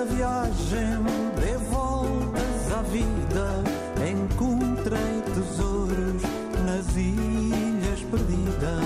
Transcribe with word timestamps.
Da 0.00 0.06
viagem 0.06 1.02
de 1.36 1.56
voltas 1.68 2.72
à 2.72 2.80
vida, 2.84 3.62
encontrei 4.10 5.20
tesouros 5.34 6.22
nas 6.64 6.96
ilhas 6.96 8.00
perdidas. 8.10 8.80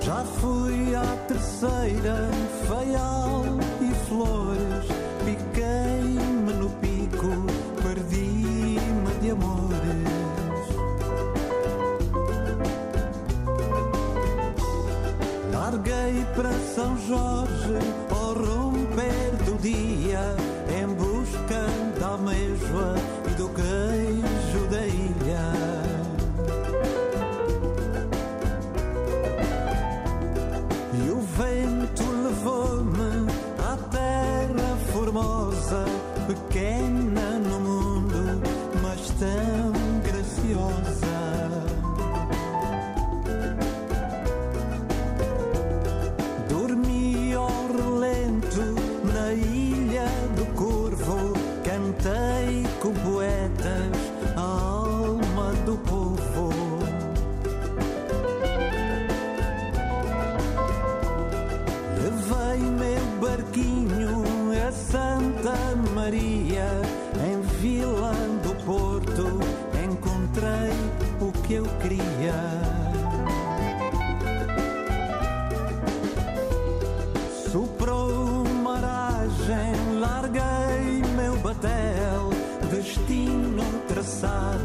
Já 0.00 0.24
fui 0.40 0.94
à 0.94 1.16
terceira 1.28 2.35
Rock. 17.08 17.45
Maria, 66.06 66.68
em 67.26 67.40
Vila 67.58 68.12
do 68.44 68.54
Porto, 68.64 69.40
encontrei 69.84 70.70
o 71.20 71.32
que 71.42 71.54
eu 71.54 71.64
queria. 71.82 72.32
Soprou 77.50 78.44
maragem, 78.62 79.98
larguei 79.98 81.02
meu 81.16 81.36
batel, 81.38 82.30
destino 82.70 83.64
traçado. 83.88 84.55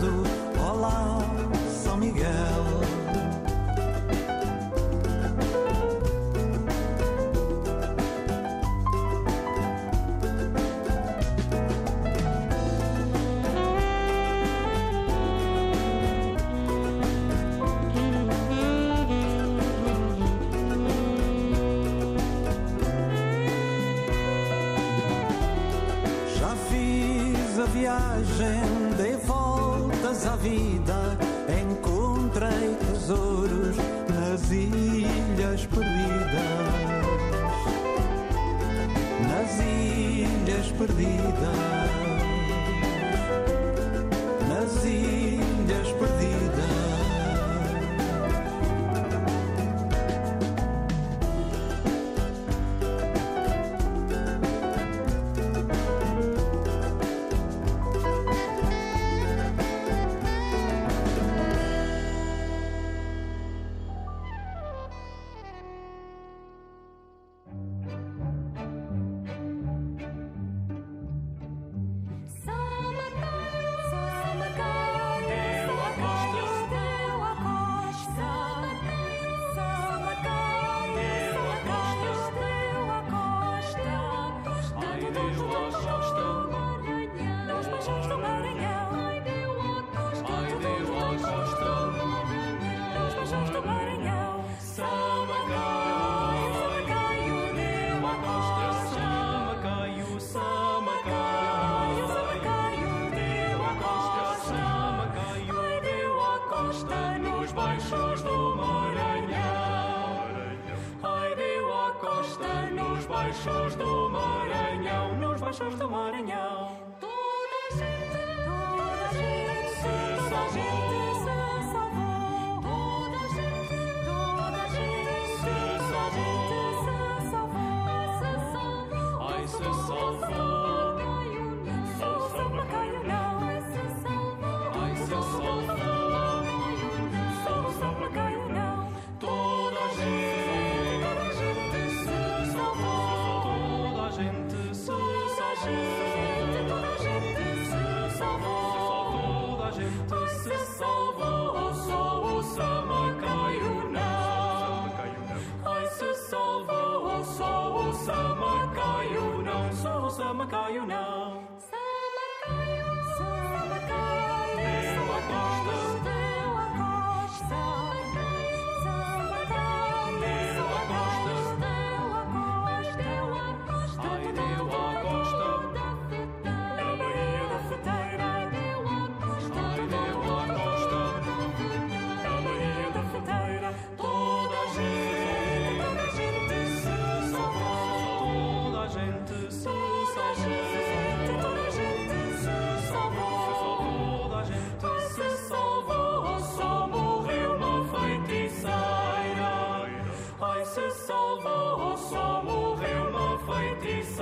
are 160.62 160.72
you 160.72 160.86
know. 160.86 161.42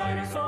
Spider-Man. 0.09 0.38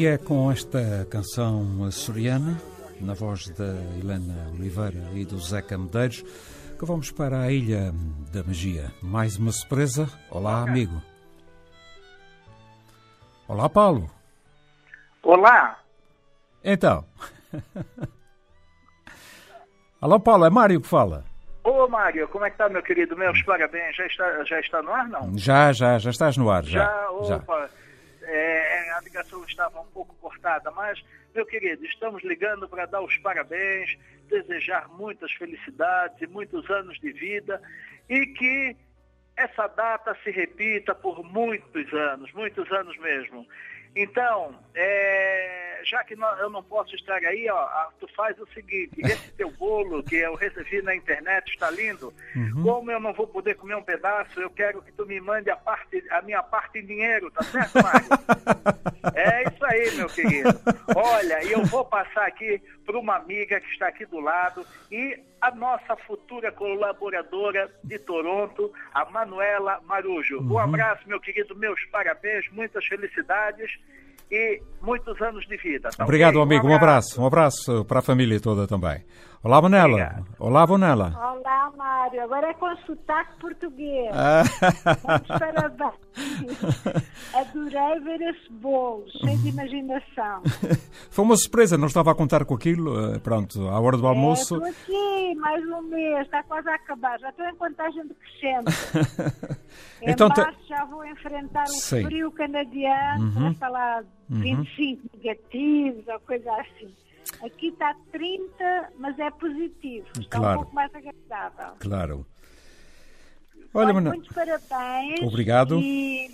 E 0.00 0.06
é 0.06 0.16
com 0.16 0.50
esta 0.50 1.06
canção 1.10 1.84
açoriana, 1.86 2.58
na 3.02 3.12
voz 3.12 3.50
da 3.50 3.74
Helena 4.00 4.48
Oliveira 4.54 5.10
e 5.12 5.26
do 5.26 5.38
Zeca 5.38 5.76
Medeiros, 5.76 6.22
que 6.78 6.86
vamos 6.86 7.10
para 7.10 7.40
a 7.40 7.52
Ilha 7.52 7.92
da 8.32 8.42
Magia. 8.42 8.90
Mais 9.02 9.36
uma 9.36 9.52
surpresa. 9.52 10.08
Olá, 10.30 10.62
amigo. 10.62 11.02
Olá, 13.46 13.68
Paulo. 13.68 14.10
Olá, 15.22 15.78
Então. 16.64 17.04
Alô, 20.00 20.18
Paulo, 20.18 20.46
é 20.46 20.50
Mário 20.50 20.80
que 20.80 20.88
fala. 20.88 21.26
ô 21.62 21.86
Mário, 21.88 22.26
como 22.28 22.46
é 22.46 22.50
que 22.50 22.56
tá, 22.56 22.70
meu 22.70 22.82
querido? 22.82 23.14
Meus 23.18 23.42
parabéns, 23.42 23.94
já 23.94 24.06
está, 24.06 24.44
já 24.44 24.60
está 24.60 24.82
no 24.82 24.94
ar, 24.94 25.06
não? 25.10 25.36
Já, 25.36 25.74
já, 25.74 25.98
já 25.98 26.08
estás 26.08 26.38
no 26.38 26.50
ar, 26.50 26.64
já. 26.64 26.86
Já, 27.22 27.36
opa, 27.36 27.68
é, 28.22 28.92
a 28.92 29.00
ligação 29.00 29.44
estava 29.44 29.80
um 29.80 29.86
pouco 29.86 30.14
cortada, 30.16 30.70
mas, 30.70 31.02
meu 31.34 31.46
querido, 31.46 31.84
estamos 31.84 32.22
ligando 32.22 32.68
para 32.68 32.86
dar 32.86 33.02
os 33.02 33.16
parabéns, 33.18 33.96
desejar 34.28 34.88
muitas 34.88 35.32
felicidades 35.32 36.20
e 36.20 36.26
muitos 36.26 36.68
anos 36.70 36.98
de 37.00 37.12
vida 37.12 37.60
e 38.08 38.26
que 38.26 38.76
essa 39.36 39.66
data 39.68 40.16
se 40.22 40.30
repita 40.30 40.94
por 40.94 41.24
muitos 41.24 41.92
anos, 41.92 42.32
muitos 42.32 42.70
anos 42.70 42.96
mesmo. 42.98 43.46
Então, 43.96 44.54
é, 44.74 45.80
já 45.84 46.04
que 46.04 46.14
nó- 46.14 46.36
eu 46.36 46.48
não 46.48 46.62
posso 46.62 46.94
estar 46.94 47.16
aí, 47.16 47.48
ó, 47.50 47.88
tu 47.98 48.06
faz 48.14 48.38
o 48.38 48.46
seguinte, 48.54 48.92
esse 49.02 49.32
teu 49.32 49.50
bolo 49.50 50.02
que 50.04 50.16
eu 50.16 50.34
recebi 50.34 50.80
na 50.82 50.94
internet 50.94 51.48
está 51.50 51.70
lindo. 51.70 52.12
Como 52.62 52.90
eu 52.90 53.00
não 53.00 53.12
vou 53.12 53.26
poder 53.26 53.56
comer 53.56 53.74
um 53.74 53.82
pedaço, 53.82 54.40
eu 54.40 54.50
quero 54.50 54.80
que 54.82 54.92
tu 54.92 55.04
me 55.06 55.20
mande 55.20 55.50
a, 55.50 55.56
parte, 55.56 56.04
a 56.10 56.22
minha 56.22 56.42
parte 56.42 56.78
em 56.78 56.86
dinheiro, 56.86 57.30
tá 57.30 57.42
certo, 57.42 57.82
Mário? 57.82 58.08
É 59.14 59.42
isso 59.44 59.64
aí, 59.64 59.90
meu 59.96 60.08
querido. 60.08 60.50
Olha, 60.94 61.42
e 61.42 61.52
eu 61.52 61.64
vou 61.64 61.84
passar 61.86 62.26
aqui 62.26 62.62
para 62.84 62.98
uma 62.98 63.16
amiga 63.16 63.58
que 63.58 63.68
está 63.70 63.88
aqui 63.88 64.04
do 64.04 64.20
lado 64.20 64.64
e 64.90 65.18
a 65.40 65.50
nossa 65.54 65.96
futura 66.06 66.52
colaboradora 66.52 67.70
de 67.82 67.98
Toronto, 67.98 68.72
a 68.92 69.04
Manuela 69.10 69.80
Marujo. 69.86 70.40
Um 70.42 70.58
abraço, 70.58 71.08
meu 71.08 71.20
querido, 71.20 71.56
meus 71.56 71.82
parabéns, 71.86 72.44
muitas 72.52 72.84
felicidades 72.86 73.70
e 74.30 74.62
muitos 74.80 75.20
anos 75.20 75.46
de 75.46 75.56
vida. 75.56 75.90
tá 75.96 76.04
Obrigado, 76.04 76.36
ok? 76.36 76.42
amigo. 76.42 76.68
Um 76.68 76.74
abraço. 76.74 77.20
Um 77.20 77.26
abraço 77.26 77.84
para 77.86 77.98
a 78.00 78.02
família 78.02 78.38
toda 78.40 78.66
também. 78.66 79.02
Olá. 79.42 79.58
Obrigado. 79.58 80.26
Olá, 80.38 80.66
Bonela. 80.66 81.16
Olá, 81.18 81.72
Mário. 81.74 82.22
Agora 82.24 82.50
é 82.50 82.54
com 82.54 82.76
sotaque 82.84 83.40
português. 83.40 84.10
Ah, 84.14 84.42
Muitos 85.08 85.28
parabéns. 85.28 86.94
Adorei 87.34 88.00
ver 88.00 88.20
esse 88.20 88.52
bolo, 88.52 89.06
cheio 89.10 89.38
de 89.38 89.48
imaginação. 89.48 90.42
Foi 91.10 91.24
uma 91.24 91.36
surpresa, 91.38 91.78
não 91.78 91.86
estava 91.86 92.10
a 92.10 92.14
contar 92.14 92.44
com 92.44 92.54
aquilo. 92.54 93.14
eh, 93.14 93.18
Pronto, 93.18 93.66
à 93.68 93.80
hora 93.80 93.96
do 93.96 94.06
almoço. 94.06 94.56
Estou 94.56 94.68
aqui, 94.68 95.34
mais 95.36 95.64
um 95.70 95.82
mês, 95.82 96.20
está 96.26 96.42
quase 96.42 96.68
a 96.68 96.74
acabar. 96.74 97.18
Já 97.18 97.30
estou 97.30 97.46
em 97.46 97.54
contagem 97.56 98.02
decrescente. 98.06 99.60
Em 100.02 100.10
Então 100.10 100.28
te- 100.30 100.40
março 100.40 100.58
já 100.68 100.84
vou 100.86 101.04
enfrentar 101.06 101.64
o 101.64 101.68
Sim. 101.68 101.96
Uhum. 102.00 102.04
frio 102.06 102.32
canadiano, 102.32 103.30
vai 103.32 103.54
falar 103.54 104.02
25 104.28 105.08
negativos 105.16 106.08
ou 106.08 106.20
coisa 106.20 106.50
assim. 106.56 106.92
Aqui 107.44 107.68
está 107.68 107.94
30, 108.12 108.92
mas 108.98 109.18
é 109.18 109.30
positivo. 109.30 110.06
Está 110.18 110.38
Claro. 110.38 110.54
um 110.58 110.62
pouco 110.62 110.74
mais 110.74 110.94
agradável. 110.94 111.74
Claro. 111.80 112.26
Olha, 113.72 113.94
Olha, 113.94 114.00
muitos 114.00 114.34
parabéns. 114.34 115.20
Obrigado. 115.22 115.78
E 115.78 116.26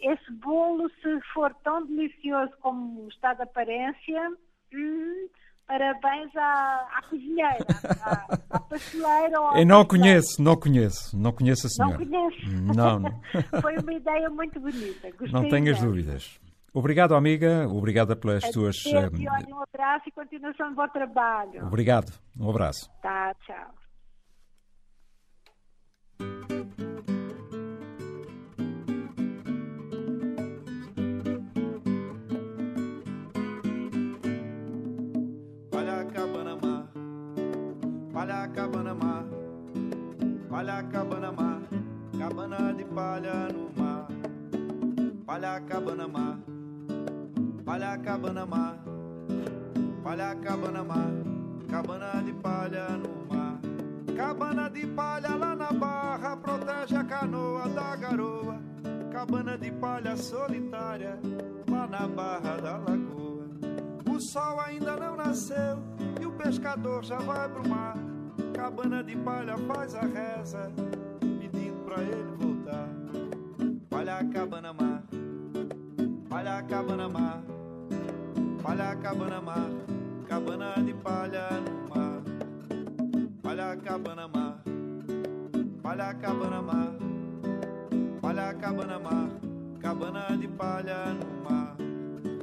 esse 0.00 0.32
bolo, 0.32 0.88
se 1.02 1.20
for 1.32 1.54
tão 1.64 1.84
delicioso 1.86 2.52
como 2.60 3.08
está 3.08 3.34
de 3.34 3.42
aparência, 3.42 4.30
hum, 4.74 5.28
parabéns 5.66 6.34
à, 6.36 6.88
à 6.98 7.02
cozinheira, 7.08 7.66
à, 8.02 8.38
à 8.50 8.58
pasteleira. 8.60 9.40
ou 9.40 9.56
Eu 9.56 9.66
não 9.66 9.84
conheço, 9.86 10.42
não 10.42 10.54
conheço, 10.56 11.16
não 11.16 11.32
conheço 11.32 11.66
a 11.66 11.70
Não 11.84 11.96
senhora. 11.98 12.04
conheço. 12.04 12.50
Não, 12.76 12.98
não. 13.00 13.20
Foi 13.62 13.78
uma 13.78 13.92
ideia 13.94 14.28
muito 14.28 14.60
bonita. 14.60 15.10
Gostei 15.12 15.28
Não 15.32 15.48
tenhas 15.48 15.80
dúvidas. 15.80 16.38
Obrigado, 16.74 17.14
amiga. 17.14 17.68
Obrigada 17.68 18.16
pelas 18.16 18.42
tuas. 18.50 18.82
Adeus, 18.86 19.12
eh, 19.12 19.22
e 19.22 19.28
olha, 19.28 19.54
um 19.54 19.62
abraço 19.62 20.08
e 20.08 20.12
continuação 20.12 20.70
de 20.70 20.74
bom 20.74 20.88
trabalho. 20.88 21.66
Obrigado. 21.66 22.12
Um 22.38 22.48
abraço. 22.48 22.90
Tá, 23.02 23.34
tchau. 23.46 23.74
Palha 40.50 40.82
cabana 40.92 41.32
mar, 41.32 41.60
cabana 42.18 42.72
de 42.74 42.84
palha 42.84 43.48
no 43.52 43.70
mar, 43.76 44.06
palha 45.26 45.60
cabana 45.62 46.06
mar, 46.06 46.38
palha 47.64 47.96
cabana 47.98 48.46
mar, 48.46 48.78
palha 50.02 50.34
cabana 50.36 50.82
mar, 50.84 51.12
cabana 51.70 52.22
de 52.22 52.32
palha 52.34 52.88
no 52.96 53.34
mar, 53.34 53.60
cabana 54.16 54.68
de 54.68 54.86
palha 54.86 55.34
lá 55.36 55.54
na 55.54 55.72
barra 55.72 56.36
protege 56.36 56.96
a 56.96 57.04
canoa 57.04 57.68
da 57.68 57.96
garoa, 57.96 58.60
cabana 59.12 59.56
de 59.56 59.70
palha 59.70 60.16
solitária 60.16 61.18
lá 61.70 61.86
na 61.86 62.08
barra 62.08 62.56
da 62.56 62.76
lagoa. 62.78 63.46
O 64.10 64.20
sol 64.20 64.60
ainda 64.60 64.96
não 64.96 65.16
nasceu 65.16 65.78
e 66.20 66.26
o 66.26 66.32
pescador 66.32 67.04
já 67.04 67.18
vai 67.18 67.48
pro 67.48 67.68
mar. 67.68 67.96
Cabana 68.54 69.02
de 69.02 69.16
palha 69.16 69.56
faz 69.58 69.94
a 69.94 70.02
reza, 70.02 70.70
pedindo 71.20 71.84
pra 71.84 72.02
ele 72.02 72.36
voltar. 72.36 72.88
Palha 73.88 74.24
cabana 74.32 74.72
mar, 74.72 75.02
palha 76.52 76.62
cabana 76.68 77.08
mar, 77.08 77.42
palha 78.62 78.96
cabana 78.96 79.40
mar, 79.40 79.70
cabana 80.28 80.74
de 80.84 80.92
palha 80.92 81.48
no 81.64 81.88
mar. 81.88 82.22
Palha 83.42 83.76
cabana 83.76 84.28
mar, 84.28 84.62
palha 85.82 86.14
cabana 86.14 86.60
mar, 86.60 86.92
palha 88.20 88.54
cabana 88.54 88.98
mar, 88.98 89.30
cabana 89.80 90.36
de 90.36 90.48
palha 90.48 91.14
no 91.14 91.50
mar. 91.50 91.76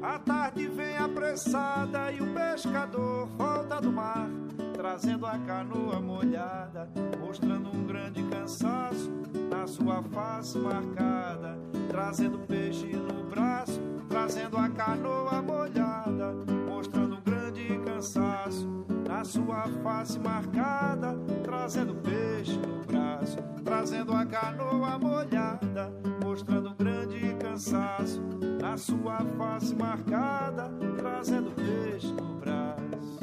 A 0.01 0.17
tarde 0.17 0.67
vem 0.67 0.97
apressada 0.97 2.11
e 2.11 2.19
o 2.19 2.33
pescador 2.33 3.27
volta 3.37 3.79
do 3.79 3.91
mar 3.91 4.27
trazendo 4.73 5.25
a 5.25 5.37
canoa 5.39 5.99
molhada, 5.99 6.89
mostrando 7.19 7.69
um 7.69 7.85
grande 7.85 8.23
cansaço 8.23 9.11
na 9.49 9.67
sua 9.67 10.01
face 10.01 10.57
marcada, 10.57 11.59
trazendo 11.89 12.39
peixe 12.47 12.87
no 12.87 13.29
braço, 13.29 13.88
trazendo 14.19 14.57
a 14.57 14.69
canoa 14.69 15.41
molhada, 15.41 16.35
mostrando 16.67 17.15
um 17.15 17.21
grande 17.21 17.79
cansaço 17.85 18.67
na 19.07 19.23
sua 19.23 19.63
face 19.81 20.19
marcada, 20.19 21.17
trazendo 21.41 21.95
peixe 21.95 22.57
no 22.57 22.83
braço, 22.85 23.37
trazendo 23.63 24.13
a 24.13 24.25
canoa 24.25 24.99
molhada, 24.99 25.89
mostrando 26.21 26.71
um 26.71 26.75
grande 26.75 27.33
cansaço 27.35 28.21
na 28.61 28.77
sua 28.77 29.19
face 29.37 29.73
marcada, 29.73 30.69
trazendo 30.97 31.51
peixe 31.51 32.11
no 32.11 32.35
braço. 32.35 33.19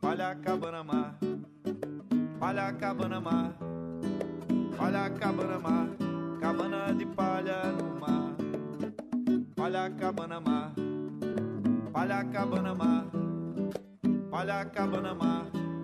Palha 0.00 0.34
cabana 0.34 0.82
mar, 0.82 1.16
palha 2.40 2.72
cabana 2.72 3.20
mar, 3.20 3.56
palha 4.76 5.08
cabana 5.08 5.58
mar, 5.60 5.88
cabana 6.40 6.92
de 6.92 7.06
palha 7.06 7.62
no 7.70 8.00
mar. 8.00 8.25
Palha 9.66 9.90
cabana 9.90 10.40
mar, 10.40 10.72
palha 11.90 12.24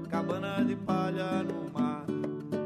cabana 0.09 0.65
de 0.65 0.77
palha 0.77 1.43
no 1.43 1.69
mar. 1.73 2.07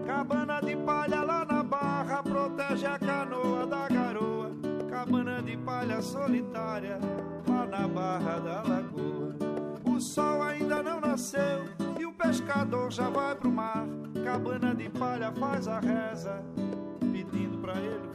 Cabana 0.07 0.61
de 0.61 0.77
palha 0.77 1.23
lá 1.23 1.43
na 1.47 1.63
barra 1.63 2.23
protege 2.23 2.87
a 2.87 2.99
canoa 2.99 3.67
da 3.67 3.89
garoa. 3.89 4.51
Cabana 4.91 5.43
de 5.43 5.57
palha 5.57 6.03
solitária 6.03 6.99
lá 7.49 7.65
na 7.65 7.89
barra 7.89 8.39
da 8.39 8.63
lagoa. 8.63 9.35
O 9.87 9.99
sol 9.99 10.43
ainda 10.43 10.83
não 10.83 11.01
nasceu 11.01 11.65
e 11.99 12.05
o 12.05 12.13
pescador 12.13 12.93
já 12.93 13.09
vai 13.09 13.35
pro 13.35 13.51
mar. 13.51 13.87
Cabana 14.23 14.75
de 14.75 14.91
palha 14.91 15.33
faz 15.33 15.67
a 15.67 15.81
reza, 15.81 16.45
pedindo 17.11 17.57
pra 17.63 17.81
ele. 17.81 18.06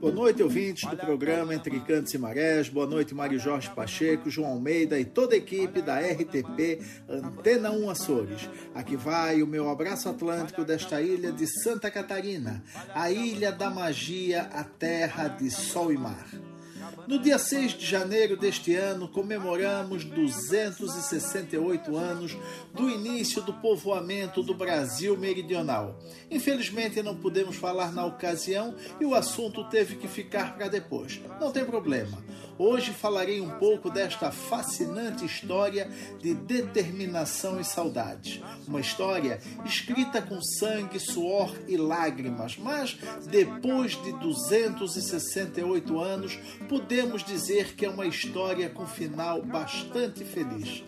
Boa 0.00 0.12
noite, 0.12 0.42
ouvintes 0.42 0.88
do 0.88 0.96
programa 0.96 1.54
Entre 1.54 1.78
Cantos 1.80 2.14
e 2.14 2.18
Marés. 2.18 2.68
Boa 2.68 2.86
noite, 2.86 3.14
Mário 3.14 3.38
Jorge 3.38 3.68
Pacheco, 3.70 4.30
João 4.30 4.52
Almeida 4.52 4.98
e 4.98 5.04
toda 5.04 5.34
a 5.34 5.38
equipe 5.38 5.82
da 5.82 5.98
RTP 5.98 6.80
Antena 7.08 7.70
1 7.70 7.90
Açores. 7.90 8.48
Aqui 8.74 8.96
vai 8.96 9.42
o 9.42 9.46
meu 9.46 9.68
abraço 9.68 10.08
atlântico 10.08 10.64
desta 10.64 11.02
ilha 11.02 11.30
de 11.32 11.46
Santa 11.62 11.90
Catarina, 11.90 12.62
a 12.94 13.10
ilha 13.10 13.52
da 13.52 13.68
magia, 13.68 14.42
a 14.52 14.64
terra 14.64 15.28
de 15.28 15.50
sol 15.50 15.92
e 15.92 15.98
mar. 15.98 16.26
No 17.06 17.18
dia 17.18 17.38
6 17.38 17.72
de 17.72 17.86
janeiro 17.86 18.36
deste 18.36 18.74
ano, 18.74 19.08
comemoramos 19.08 20.04
268 20.04 21.96
anos 21.96 22.36
do 22.74 22.88
início 22.90 23.42
do 23.42 23.52
povoamento 23.52 24.42
do 24.42 24.54
Brasil 24.54 25.16
Meridional. 25.16 25.98
Infelizmente, 26.30 27.02
não 27.02 27.16
pudemos 27.16 27.56
falar 27.56 27.92
na 27.92 28.04
ocasião 28.04 28.74
e 29.00 29.04
o 29.04 29.14
assunto 29.14 29.64
teve 29.64 29.96
que 29.96 30.08
ficar 30.08 30.56
para 30.56 30.68
depois. 30.68 31.20
Não 31.40 31.50
tem 31.50 31.64
problema. 31.64 32.22
Hoje 32.58 32.92
falarei 32.92 33.40
um 33.40 33.50
pouco 33.50 33.88
desta 33.88 34.32
fascinante 34.32 35.24
história 35.24 35.88
de 36.20 36.34
determinação 36.34 37.60
e 37.60 37.64
saudade. 37.64 38.42
Uma 38.66 38.80
história 38.80 39.40
escrita 39.64 40.20
com 40.20 40.42
sangue, 40.42 40.98
suor 40.98 41.54
e 41.68 41.76
lágrimas, 41.76 42.56
mas 42.58 42.98
depois 43.30 43.92
de 44.02 44.12
268 44.14 46.00
anos, 46.00 46.36
podemos 46.68 47.22
dizer 47.22 47.76
que 47.76 47.86
é 47.86 47.90
uma 47.90 48.06
história 48.06 48.68
com 48.68 48.86
final 48.86 49.40
bastante 49.42 50.24
feliz. 50.24 50.82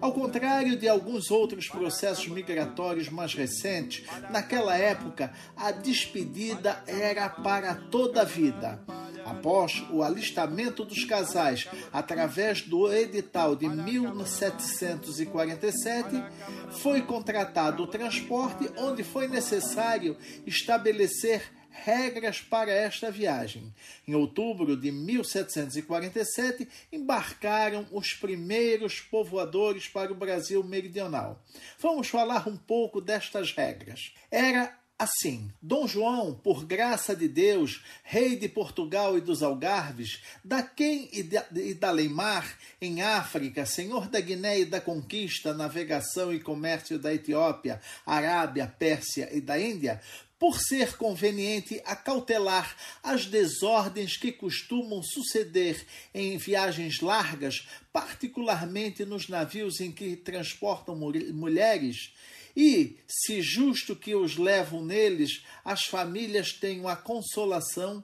Ao 0.00 0.12
contrário 0.12 0.78
de 0.78 0.88
alguns 0.88 1.30
outros 1.30 1.68
processos 1.68 2.26
migratórios 2.26 3.10
mais 3.10 3.34
recentes, 3.34 4.04
naquela 4.30 4.74
época 4.76 5.32
a 5.56 5.70
despedida 5.70 6.82
era 6.86 7.28
para 7.28 7.74
toda 7.74 8.22
a 8.22 8.24
vida. 8.24 8.82
Após 9.24 9.84
o 9.90 10.02
alistamento 10.02 10.84
dos 10.84 11.04
casais 11.04 11.68
através 11.92 12.62
do 12.62 12.92
edital 12.92 13.54
de 13.54 13.68
1747, 13.68 16.24
foi 16.70 17.02
contratado 17.02 17.82
o 17.82 17.86
transporte 17.86 18.70
onde 18.78 19.04
foi 19.04 19.28
necessário 19.28 20.16
estabelecer 20.46 21.59
regras 21.70 22.40
para 22.40 22.72
esta 22.72 23.10
viagem. 23.10 23.72
Em 24.06 24.14
outubro 24.14 24.76
de 24.76 24.90
1747, 24.90 26.68
embarcaram 26.92 27.86
os 27.90 28.12
primeiros 28.12 29.00
povoadores 29.00 29.88
para 29.88 30.12
o 30.12 30.16
Brasil 30.16 30.62
meridional. 30.62 31.42
Vamos 31.78 32.08
falar 32.08 32.48
um 32.48 32.56
pouco 32.56 33.00
destas 33.00 33.52
regras. 33.52 34.12
Era 34.30 34.78
Assim, 35.00 35.50
Dom 35.62 35.86
João, 35.86 36.34
por 36.34 36.66
graça 36.66 37.16
de 37.16 37.26
Deus, 37.26 37.82
rei 38.04 38.36
de 38.36 38.50
Portugal 38.50 39.16
e 39.16 39.22
dos 39.22 39.42
Algarves, 39.42 40.20
da 40.44 40.62
Quem 40.62 41.08
e 41.10 41.72
da 41.72 41.90
Leimar, 41.90 42.58
em 42.78 43.00
África, 43.00 43.64
senhor 43.64 44.08
da 44.10 44.20
Guiné 44.20 44.60
e 44.60 44.64
da 44.66 44.78
Conquista, 44.78 45.54
navegação 45.54 46.34
e 46.34 46.38
comércio 46.38 46.98
da 46.98 47.14
Etiópia, 47.14 47.80
Arábia, 48.04 48.66
Pérsia 48.78 49.30
e 49.32 49.40
da 49.40 49.58
Índia, 49.58 50.02
por 50.40 50.58
ser 50.58 50.96
conveniente 50.96 51.82
acautelar 51.84 52.74
as 53.02 53.26
desordens 53.26 54.16
que 54.16 54.32
costumam 54.32 55.02
suceder 55.02 55.86
em 56.14 56.38
viagens 56.38 57.00
largas, 57.00 57.68
particularmente 57.92 59.04
nos 59.04 59.28
navios 59.28 59.80
em 59.80 59.92
que 59.92 60.16
transportam 60.16 60.96
mulheres, 60.96 62.14
e, 62.56 62.96
se 63.06 63.42
justo 63.42 63.94
que 63.94 64.14
os 64.14 64.36
levam 64.36 64.84
neles, 64.84 65.44
as 65.64 65.84
famílias 65.84 66.52
tenham 66.52 66.88
a 66.88 66.96
consolação 66.96 68.02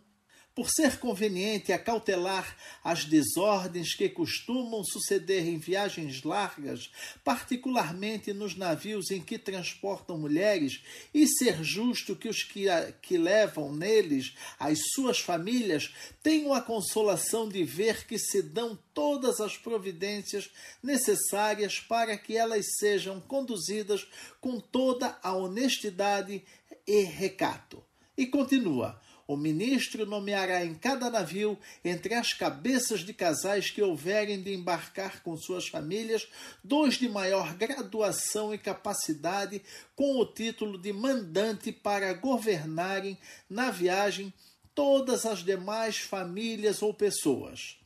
por 0.57 0.71
ser 0.71 0.99
conveniente 0.99 1.71
acautelar 1.71 2.57
as 2.83 3.05
desordens 3.05 3.95
que 3.95 4.09
costumam 4.09 4.83
suceder 4.83 5.47
em 5.47 5.59
viagens 5.59 6.23
largas, 6.23 6.91
particularmente 7.23 8.33
nos 8.33 8.57
navios 8.57 9.11
em 9.11 9.21
que 9.21 9.39
transportam 9.39 10.17
mulheres, 10.17 10.81
e 11.13 11.29
ser 11.29 11.63
justo 11.63 12.17
que 12.17 12.27
os 12.27 12.43
que, 12.43 12.71
a, 12.71 12.91
que 12.91 13.19
levam 13.19 13.71
neles 13.71 14.33
as 14.59 14.79
suas 14.95 15.21
famílias 15.21 15.93
tenham 16.23 16.55
a 16.55 16.63
consolação 16.63 17.47
de 17.47 17.63
ver 17.63 18.07
que 18.07 18.19
se 18.19 18.41
dão 18.41 18.79
todas 18.95 19.41
as 19.43 19.59
providências 19.59 20.49
necessárias 20.83 21.81
para 21.81 22.17
que 22.17 22.35
elas 22.35 22.65
sejam 22.79 23.21
conduzidas 23.21 24.07
com 24.41 24.59
toda 24.59 25.19
a 25.23 25.35
honestidade 25.37 26.43
e 26.87 27.03
recato. 27.03 27.85
E 28.17 28.27
continua 28.27 28.99
o 29.29 29.37
ministro 29.37 30.07
nomeará 30.07 30.65
em 30.65 30.75
cada 30.75 31.11
navio, 31.11 31.59
entre 31.85 32.15
as 32.15 32.33
cabeças 32.33 33.01
de 33.01 33.13
casais 33.13 33.71
que 33.71 33.83
houverem 33.83 34.41
de 34.41 34.55
embarcar 34.55 35.21
com 35.23 35.37
suas 35.37 35.67
famílias, 35.67 36.29
dois 36.63 36.95
de 36.95 37.09
maior 37.09 37.55
graduação 37.55 38.55
e 38.55 38.59
capacidade, 38.59 39.61
com 39.97 40.21
o 40.21 40.25
título 40.25 40.79
de 40.79 40.93
mandante 40.93 41.73
para 41.73 42.13
governarem 42.15 43.19
na 43.51 43.71
viagem 43.71 44.33
todas 44.75 45.27
as 45.27 45.43
demais 45.43 45.99
famílias 45.99 46.81
ou 46.81 46.95
pessoas. 46.95 47.79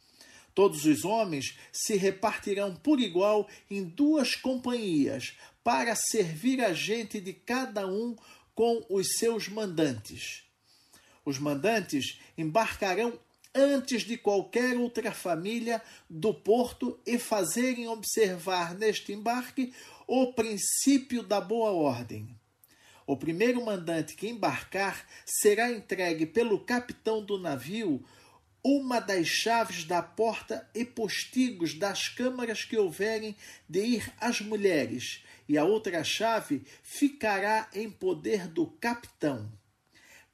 Todos 0.54 0.84
os 0.84 1.04
homens 1.06 1.56
se 1.72 1.96
repartirão 1.96 2.74
por 2.74 3.00
igual 3.00 3.48
em 3.70 3.84
duas 3.84 4.34
companhias, 4.34 5.38
para 5.64 5.94
servir 5.94 6.60
a 6.60 6.74
gente 6.74 7.18
de 7.18 7.32
cada 7.32 7.86
um 7.86 8.14
com 8.54 8.84
os 8.90 9.06
seus 9.16 9.48
mandantes. 9.48 10.49
Os 11.30 11.38
mandantes 11.38 12.18
embarcarão 12.36 13.16
antes 13.54 14.02
de 14.02 14.16
qualquer 14.16 14.76
outra 14.76 15.12
família 15.12 15.80
do 16.08 16.34
porto 16.34 16.98
e 17.06 17.20
fazerem 17.20 17.86
observar 17.86 18.74
neste 18.74 19.12
embarque 19.12 19.72
o 20.08 20.32
princípio 20.32 21.22
da 21.22 21.40
boa 21.40 21.70
ordem. 21.70 22.36
O 23.06 23.16
primeiro 23.16 23.64
mandante 23.64 24.16
que 24.16 24.26
embarcar 24.26 25.06
será 25.24 25.70
entregue 25.70 26.26
pelo 26.26 26.64
capitão 26.64 27.24
do 27.24 27.38
navio 27.38 28.04
uma 28.60 28.98
das 28.98 29.28
chaves 29.28 29.84
da 29.84 30.02
porta 30.02 30.68
e 30.74 30.84
postigos 30.84 31.74
das 31.74 32.08
câmaras 32.08 32.64
que 32.64 32.76
houverem 32.76 33.36
de 33.68 33.84
ir 33.84 34.12
às 34.20 34.40
mulheres, 34.40 35.24
e 35.48 35.56
a 35.56 35.62
outra 35.62 36.02
chave 36.02 36.64
ficará 36.82 37.70
em 37.72 37.88
poder 37.88 38.48
do 38.48 38.66
capitão. 38.66 39.59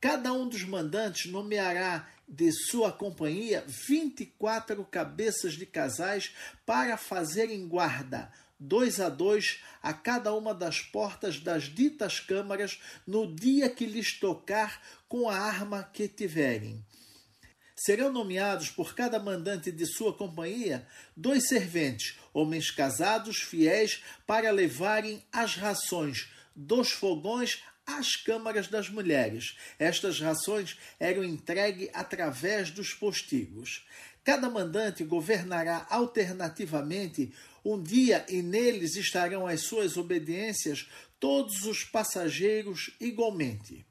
Cada 0.00 0.32
um 0.32 0.48
dos 0.48 0.62
mandantes 0.62 1.30
nomeará 1.30 2.08
de 2.28 2.52
sua 2.52 2.92
companhia 2.92 3.64
vinte 3.88 4.20
e 4.20 4.26
quatro 4.26 4.84
cabeças 4.84 5.54
de 5.54 5.64
casais 5.64 6.34
para 6.64 6.96
fazerem 6.96 7.66
guarda, 7.66 8.30
dois 8.58 9.00
a 9.00 9.08
dois, 9.08 9.60
a 9.82 9.92
cada 9.92 10.34
uma 10.34 10.54
das 10.54 10.80
portas 10.80 11.40
das 11.40 11.64
ditas 11.64 12.20
câmaras 12.20 12.80
no 13.06 13.34
dia 13.34 13.70
que 13.70 13.86
lhes 13.86 14.18
tocar 14.18 14.82
com 15.08 15.28
a 15.28 15.36
arma 15.36 15.82
que 15.82 16.08
tiverem. 16.08 16.84
Serão 17.74 18.10
nomeados 18.10 18.70
por 18.70 18.94
cada 18.94 19.18
mandante 19.18 19.70
de 19.70 19.86
sua 19.86 20.12
companhia 20.12 20.86
dois 21.16 21.46
serventes, 21.48 22.18
homens 22.32 22.70
casados, 22.70 23.38
fiéis, 23.38 24.02
para 24.26 24.50
levarem 24.50 25.22
as 25.30 25.56
rações 25.56 26.28
dos 26.54 26.90
fogões 26.90 27.62
às 27.86 28.16
câmaras 28.16 28.68
das 28.68 28.90
mulheres. 28.90 29.56
Estas 29.78 30.20
rações 30.20 30.76
eram 30.98 31.22
entregues 31.22 31.88
através 31.94 32.70
dos 32.70 32.92
postigos. 32.92 33.86
Cada 34.24 34.50
mandante 34.50 35.04
governará 35.04 35.86
alternativamente 35.88 37.32
um 37.64 37.80
dia 37.80 38.26
e 38.28 38.42
neles 38.42 38.96
estarão 38.96 39.46
as 39.46 39.62
suas 39.62 39.96
obediências 39.96 40.88
todos 41.20 41.64
os 41.64 41.84
passageiros 41.84 42.90
igualmente. 43.00 43.86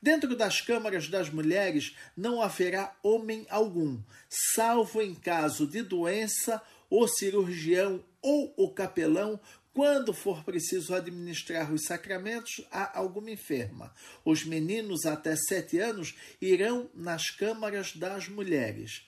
Dentro 0.00 0.34
das 0.36 0.60
câmaras 0.60 1.08
das 1.08 1.30
mulheres 1.30 1.94
não 2.16 2.42
haverá 2.42 2.92
homem 3.02 3.46
algum, 3.48 4.00
salvo 4.28 5.00
em 5.00 5.14
caso 5.14 5.66
de 5.66 5.82
doença, 5.82 6.60
o 6.90 7.06
cirurgião 7.06 8.04
ou 8.20 8.52
o 8.56 8.70
capelão, 8.72 9.40
quando 9.72 10.12
for 10.12 10.44
preciso 10.44 10.94
administrar 10.94 11.72
os 11.72 11.84
sacramentos 11.84 12.64
a 12.70 12.98
alguma 12.98 13.30
enferma. 13.30 13.94
Os 14.24 14.44
meninos 14.44 15.06
até 15.06 15.34
sete 15.36 15.78
anos 15.78 16.14
irão 16.40 16.90
nas 16.94 17.30
câmaras 17.30 17.96
das 17.96 18.28
mulheres. 18.28 19.06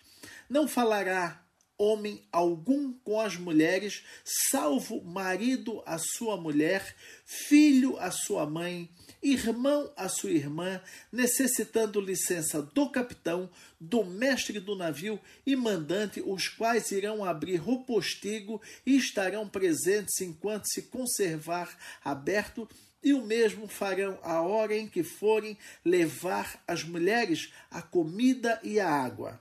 Não 0.49 0.66
falará 0.66 1.44
homem 1.76 2.26
algum 2.30 2.92
com 2.92 3.21
as 3.21 3.37
mulheres, 3.37 4.05
salvo 4.24 5.03
marido 5.03 5.83
a 5.85 5.98
sua 5.98 6.37
mulher, 6.37 6.94
filho 7.24 7.98
a 7.98 8.11
sua 8.11 8.46
mãe, 8.46 8.88
irmão 9.24 9.90
a 9.96 10.08
sua 10.08 10.30
irmã, 10.30 10.80
necessitando 11.10 12.00
licença 12.00 12.60
do 12.60 12.90
capitão, 12.90 13.48
do 13.80 14.04
mestre 14.04 14.60
do 14.60 14.76
navio 14.76 15.18
e 15.46 15.56
mandante, 15.56 16.22
os 16.24 16.46
quais 16.48 16.90
irão 16.92 17.24
abrir 17.24 17.66
o 17.66 17.84
postigo 17.84 18.60
e 18.84 18.96
estarão 18.96 19.48
presentes 19.48 20.20
enquanto 20.20 20.66
se 20.66 20.82
conservar 20.82 21.76
aberto 22.04 22.68
e 23.02 23.12
o 23.14 23.24
mesmo 23.24 23.66
farão 23.66 24.18
a 24.22 24.42
hora 24.42 24.76
em 24.76 24.87
que 24.87 25.02
forem 25.02 25.58
levar 25.84 26.62
as 26.66 26.84
mulheres 26.84 27.52
a 27.70 27.82
comida 27.82 28.60
e 28.62 28.78
a 28.78 28.88
água. 28.88 29.40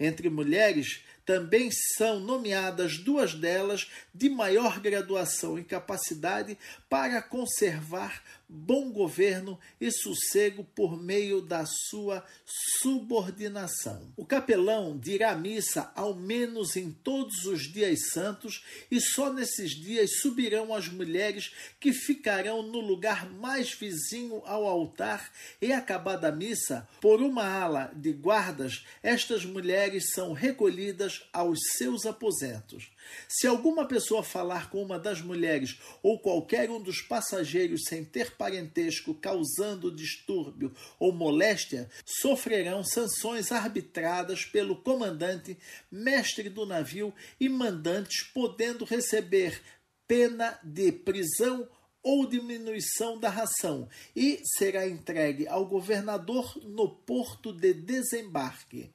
Entre 0.00 0.30
mulheres 0.30 1.02
também 1.28 1.68
são 1.70 2.20
nomeadas 2.20 2.96
duas 2.96 3.34
delas 3.34 3.90
de 4.14 4.30
maior 4.30 4.80
graduação 4.80 5.58
e 5.58 5.62
capacidade 5.62 6.56
para 6.88 7.20
conservar 7.20 8.22
bom 8.48 8.90
governo 8.90 9.58
e 9.78 9.90
sossego 9.90 10.64
por 10.74 10.96
meio 10.96 11.42
da 11.42 11.66
sua 11.66 12.24
subordinação. 12.80 14.10
O 14.16 14.24
capelão 14.24 14.98
dirá 14.98 15.34
missa 15.36 15.92
ao 15.94 16.14
menos 16.14 16.74
em 16.74 16.90
todos 16.90 17.44
os 17.44 17.70
dias 17.70 18.08
santos, 18.10 18.64
e 18.90 18.98
só 19.00 19.30
nesses 19.30 19.72
dias 19.72 20.20
subirão 20.22 20.74
as 20.74 20.88
mulheres 20.88 21.52
que 21.78 21.92
ficarão 21.92 22.62
no 22.62 22.80
lugar 22.80 23.28
mais 23.30 23.70
vizinho 23.74 24.42
ao 24.46 24.66
altar, 24.66 25.30
e 25.60 25.70
acabada 25.70 26.28
a 26.28 26.32
missa, 26.32 26.88
por 27.02 27.20
uma 27.20 27.44
ala 27.44 27.92
de 27.94 28.12
guardas, 28.12 28.86
estas 29.02 29.44
mulheres 29.44 30.12
são 30.14 30.32
recolhidas 30.32 31.17
aos 31.32 31.58
seus 31.76 32.06
aposentos. 32.06 32.90
Se 33.28 33.46
alguma 33.46 33.86
pessoa 33.86 34.22
falar 34.22 34.70
com 34.70 34.82
uma 34.82 34.98
das 34.98 35.20
mulheres 35.20 35.78
ou 36.02 36.18
qualquer 36.18 36.70
um 36.70 36.80
dos 36.80 37.00
passageiros 37.00 37.84
sem 37.84 38.04
ter 38.04 38.36
parentesco 38.36 39.14
causando 39.14 39.94
distúrbio 39.94 40.72
ou 40.98 41.12
moléstia, 41.12 41.88
sofrerão 42.04 42.82
sanções 42.84 43.52
arbitradas 43.52 44.44
pelo 44.44 44.76
comandante, 44.76 45.56
mestre 45.90 46.48
do 46.48 46.66
navio 46.66 47.12
e 47.40 47.48
mandantes, 47.48 48.22
podendo 48.22 48.84
receber 48.84 49.60
pena 50.06 50.58
de 50.62 50.90
prisão 50.90 51.68
ou 52.02 52.26
diminuição 52.26 53.18
da 53.18 53.28
ração 53.28 53.88
e 54.14 54.40
será 54.42 54.88
entregue 54.88 55.46
ao 55.46 55.66
governador 55.66 56.56
no 56.64 56.88
porto 56.88 57.52
de 57.52 57.74
desembarque. 57.74 58.90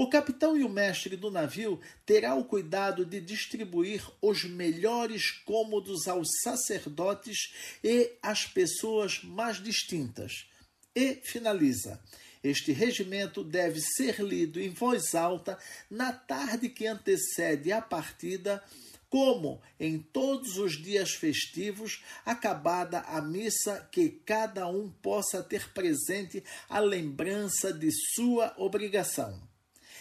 O 0.00 0.08
capitão 0.08 0.56
e 0.56 0.62
o 0.62 0.68
mestre 0.68 1.16
do 1.16 1.28
navio 1.28 1.80
terá 2.06 2.32
o 2.36 2.44
cuidado 2.44 3.04
de 3.04 3.20
distribuir 3.20 4.00
os 4.22 4.44
melhores 4.44 5.32
cômodos 5.44 6.06
aos 6.06 6.28
sacerdotes 6.40 7.52
e 7.82 8.12
às 8.22 8.46
pessoas 8.46 9.24
mais 9.24 9.60
distintas. 9.60 10.46
E 10.94 11.16
finaliza. 11.24 12.00
Este 12.44 12.70
regimento 12.70 13.42
deve 13.42 13.80
ser 13.80 14.20
lido 14.20 14.60
em 14.60 14.68
voz 14.68 15.16
alta 15.16 15.58
na 15.90 16.12
tarde 16.12 16.68
que 16.68 16.86
antecede 16.86 17.72
a 17.72 17.82
partida, 17.82 18.62
como 19.10 19.60
em 19.80 19.98
todos 19.98 20.58
os 20.58 20.80
dias 20.80 21.10
festivos, 21.10 22.04
acabada 22.24 23.00
a 23.00 23.20
missa, 23.20 23.88
que 23.90 24.10
cada 24.24 24.68
um 24.68 24.88
possa 25.02 25.42
ter 25.42 25.72
presente 25.72 26.44
a 26.68 26.78
lembrança 26.78 27.72
de 27.72 27.90
sua 27.90 28.54
obrigação. 28.56 29.57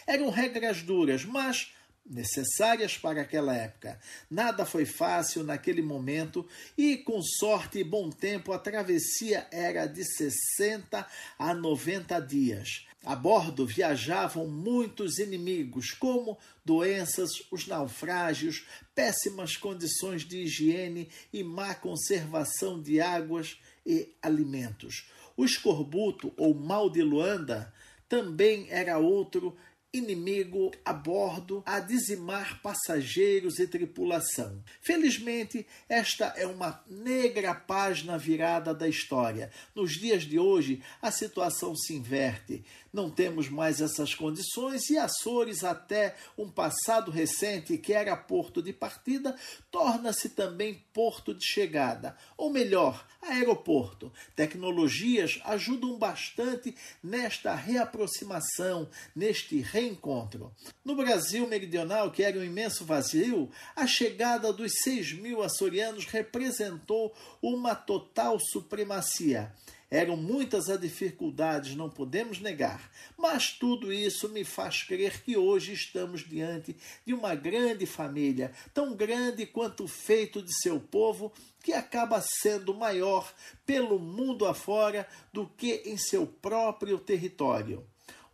Eram 0.07 0.29
regras 0.29 0.81
duras, 0.81 1.25
mas 1.25 1.73
necessárias 2.09 2.97
para 2.97 3.21
aquela 3.21 3.53
época. 3.53 3.99
Nada 4.31 4.65
foi 4.65 4.85
fácil 4.85 5.43
naquele 5.43 5.81
momento 5.81 6.47
e, 6.77 6.97
com 6.97 7.21
sorte 7.21 7.79
e 7.79 7.83
bom 7.83 8.09
tempo, 8.09 8.53
a 8.53 8.59
travessia 8.59 9.45
era 9.51 9.85
de 9.85 10.05
60 10.05 11.05
a 11.37 11.53
90 11.53 12.19
dias. 12.21 12.87
A 13.03 13.15
bordo 13.15 13.65
viajavam 13.65 14.47
muitos 14.47 15.17
inimigos, 15.17 15.91
como 15.91 16.37
doenças, 16.65 17.29
os 17.51 17.67
naufrágios, 17.67 18.65
péssimas 18.95 19.55
condições 19.55 20.23
de 20.23 20.43
higiene 20.43 21.09
e 21.31 21.43
má 21.43 21.75
conservação 21.75 22.81
de 22.81 22.99
águas 22.99 23.59
e 23.85 24.13
alimentos. 24.21 25.09
O 25.37 25.45
escorbuto 25.45 26.33
ou 26.35 26.53
mal 26.53 26.89
de 26.89 27.01
Luanda 27.01 27.73
também 28.09 28.67
era 28.69 28.97
outro 28.97 29.55
inimigo 29.93 30.71
a 30.83 30.93
bordo 30.93 31.63
a 31.65 31.79
dizimar 31.79 32.61
passageiros 32.61 33.59
e 33.59 33.67
tripulação. 33.67 34.63
Felizmente, 34.81 35.65
esta 35.87 36.25
é 36.37 36.45
uma 36.45 36.83
negra 36.87 37.55
página 37.55 38.17
virada 38.17 38.73
da 38.73 38.87
história. 38.87 39.51
Nos 39.73 39.93
dias 39.93 40.23
de 40.23 40.37
hoje, 40.37 40.81
a 41.01 41.11
situação 41.11 41.75
se 41.75 41.93
inverte. 41.93 42.63
Não 42.97 43.11
temos 43.11 43.47
mais 43.47 43.79
essas 43.79 44.15
condições 44.15 44.89
e 44.89 44.97
Açores, 44.97 45.63
até 45.63 46.15
um 46.35 46.49
passado 46.49 47.11
recente 47.11 47.77
que 47.77 47.93
era 47.93 48.17
porto 48.17 48.59
de 48.59 48.73
partida, 48.73 49.35
torna-se 49.69 50.29
também 50.29 50.83
porto 50.91 51.31
de 51.31 51.45
chegada, 51.45 52.17
ou 52.35 52.51
melhor, 52.51 53.05
aeroporto. 53.21 54.11
Tecnologias 54.35 55.39
ajudam 55.45 55.95
bastante 55.99 56.73
nesta 57.03 57.53
reaproximação, 57.53 58.89
neste 59.15 59.61
reencontro. 59.61 60.51
No 60.83 60.95
Brasil 60.95 61.45
meridional, 61.45 62.09
que 62.09 62.23
era 62.23 62.39
um 62.39 62.43
imenso 62.43 62.83
vazio, 62.83 63.47
a 63.75 63.85
chegada 63.85 64.51
dos 64.51 64.71
6 64.81 65.13
mil 65.13 65.43
açorianos 65.43 66.05
representou 66.05 67.13
uma 67.43 67.75
total 67.75 68.39
supremacia. 68.39 69.53
Eram 69.89 70.17
muitas 70.17 70.69
as 70.69 70.81
dificuldades, 70.81 71.73
não 71.73 71.89
podemos 71.89 72.41
negar, 72.41 72.91
mas 73.17 73.53
tudo 73.53 73.93
isso 73.93 74.27
me 74.27 74.43
faz 74.43 74.83
crer 74.83 75.23
que 75.23 75.37
hoje 75.37 75.71
estamos 75.71 76.27
diante 76.27 76.75
de 77.05 77.13
uma 77.13 77.33
grande 77.33 77.85
família, 77.85 78.51
tão 78.73 78.93
grande 78.93 79.45
quanto 79.45 79.85
o 79.85 79.87
feito 79.87 80.41
de 80.41 80.53
seu 80.61 80.77
povo, 80.77 81.31
que 81.63 81.71
acaba 81.71 82.21
sendo 82.21 82.73
maior 82.73 83.33
pelo 83.65 83.97
mundo 83.97 84.45
afora 84.45 85.07
do 85.31 85.47
que 85.47 85.83
em 85.85 85.97
seu 85.97 86.27
próprio 86.27 86.99
território. 86.99 87.85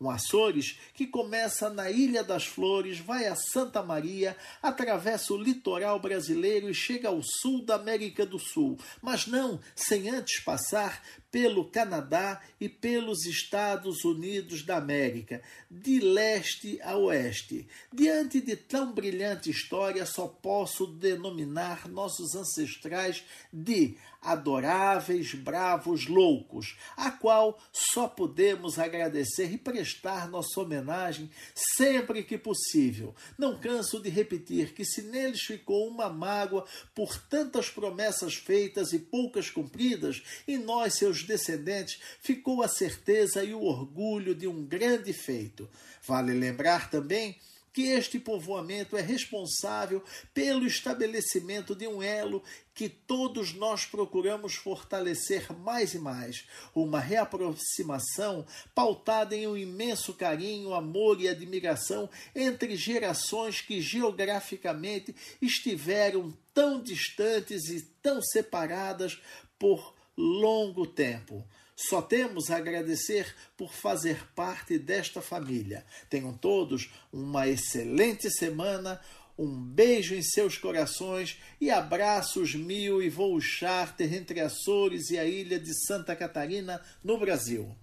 Um 0.01 0.09
Açores 0.09 0.77
que 0.93 1.07
começa 1.07 1.69
na 1.69 1.89
Ilha 1.89 2.23
das 2.23 2.45
Flores, 2.45 2.99
vai 2.99 3.25
a 3.25 3.35
Santa 3.35 3.81
Maria, 3.81 4.35
atravessa 4.61 5.33
o 5.33 5.37
litoral 5.41 5.97
brasileiro 5.97 6.69
e 6.69 6.73
chega 6.73 7.07
ao 7.07 7.21
sul 7.23 7.63
da 7.63 7.75
América 7.75 8.25
do 8.25 8.37
Sul, 8.37 8.77
mas 9.01 9.27
não 9.27 9.61
sem 9.73 10.09
antes 10.09 10.41
passar 10.41 11.01
pelo 11.33 11.65
Canadá 11.65 12.39
e 12.61 12.69
pelos 12.69 13.25
Estados 13.25 14.05
Unidos 14.05 14.61
da 14.61 14.77
América, 14.77 15.41
de 15.69 15.99
leste 15.99 16.79
a 16.83 16.95
oeste. 16.95 17.67
Diante 17.91 18.39
de 18.39 18.55
tão 18.55 18.93
brilhante 18.93 19.49
história, 19.49 20.05
só 20.05 20.27
posso 20.27 20.85
denominar 20.85 21.89
nossos 21.89 22.35
ancestrais 22.35 23.23
de 23.51 23.97
adoráveis, 24.23 25.33
bravos, 25.33 26.07
loucos, 26.07 26.77
a 26.95 27.11
qual 27.11 27.59
só 27.71 28.07
podemos 28.07 28.79
agradecer 28.79 29.51
e 29.51 29.57
prestar 29.57 30.29
nossa 30.29 30.61
homenagem 30.61 31.29
sempre 31.77 32.23
que 32.23 32.37
possível. 32.37 33.13
Não 33.37 33.59
canso 33.59 33.99
de 33.99 34.09
repetir 34.09 34.73
que 34.73 34.85
se 34.85 35.01
neles 35.01 35.41
ficou 35.41 35.87
uma 35.87 36.09
mágoa 36.09 36.65
por 36.95 37.17
tantas 37.17 37.69
promessas 37.69 38.35
feitas 38.35 38.93
e 38.93 38.99
poucas 38.99 39.49
cumpridas, 39.49 40.23
em 40.47 40.57
nós, 40.57 40.93
seus 40.95 41.22
descendentes, 41.23 41.99
ficou 42.21 42.61
a 42.61 42.67
certeza 42.67 43.43
e 43.43 43.53
o 43.53 43.63
orgulho 43.63 44.35
de 44.35 44.47
um 44.47 44.65
grande 44.65 45.13
feito. 45.13 45.69
Vale 46.05 46.33
lembrar 46.33 46.89
também 46.89 47.37
que 47.73 47.87
este 47.87 48.19
povoamento 48.19 48.95
é 48.95 49.01
responsável 49.01 50.01
pelo 50.31 50.65
estabelecimento 50.65 51.73
de 51.73 51.87
um 51.87 52.03
elo 52.03 52.43
que 52.75 52.87
todos 52.87 53.53
nós 53.53 53.85
procuramos 53.85 54.53
fortalecer 54.53 55.51
mais 55.51 55.95
e 55.95 55.99
mais, 55.99 56.45
uma 56.75 56.99
reaproximação 56.99 58.45
pautada 58.75 59.35
em 59.35 59.47
um 59.47 59.57
imenso 59.57 60.13
carinho, 60.13 60.73
amor 60.73 61.19
e 61.19 61.27
admiração 61.27 62.07
entre 62.35 62.75
gerações 62.75 63.59
que 63.59 63.81
geograficamente 63.81 65.15
estiveram 65.41 66.31
tão 66.53 66.79
distantes 66.81 67.69
e 67.69 67.81
tão 68.01 68.21
separadas 68.21 69.19
por 69.57 69.95
longo 70.17 70.85
tempo. 70.85 71.45
Só 71.75 72.01
temos 72.01 72.51
a 72.51 72.57
agradecer 72.57 73.33
por 73.57 73.73
fazer 73.73 74.27
parte 74.35 74.77
desta 74.77 75.21
família. 75.21 75.83
Tenham 76.09 76.33
todos 76.33 76.89
uma 77.11 77.47
excelente 77.47 78.29
semana. 78.29 78.99
Um 79.37 79.59
beijo 79.59 80.13
em 80.13 80.21
seus 80.21 80.59
corações 80.59 81.39
e 81.59 81.71
abraços 81.71 82.53
mil 82.53 83.01
e 83.01 83.09
voo 83.09 83.41
charter 83.41 84.13
entre 84.13 84.39
Açores 84.39 85.09
e 85.09 85.17
a 85.17 85.25
ilha 85.25 85.59
de 85.59 85.73
Santa 85.87 86.15
Catarina, 86.15 86.79
no 87.03 87.17
Brasil. 87.17 87.75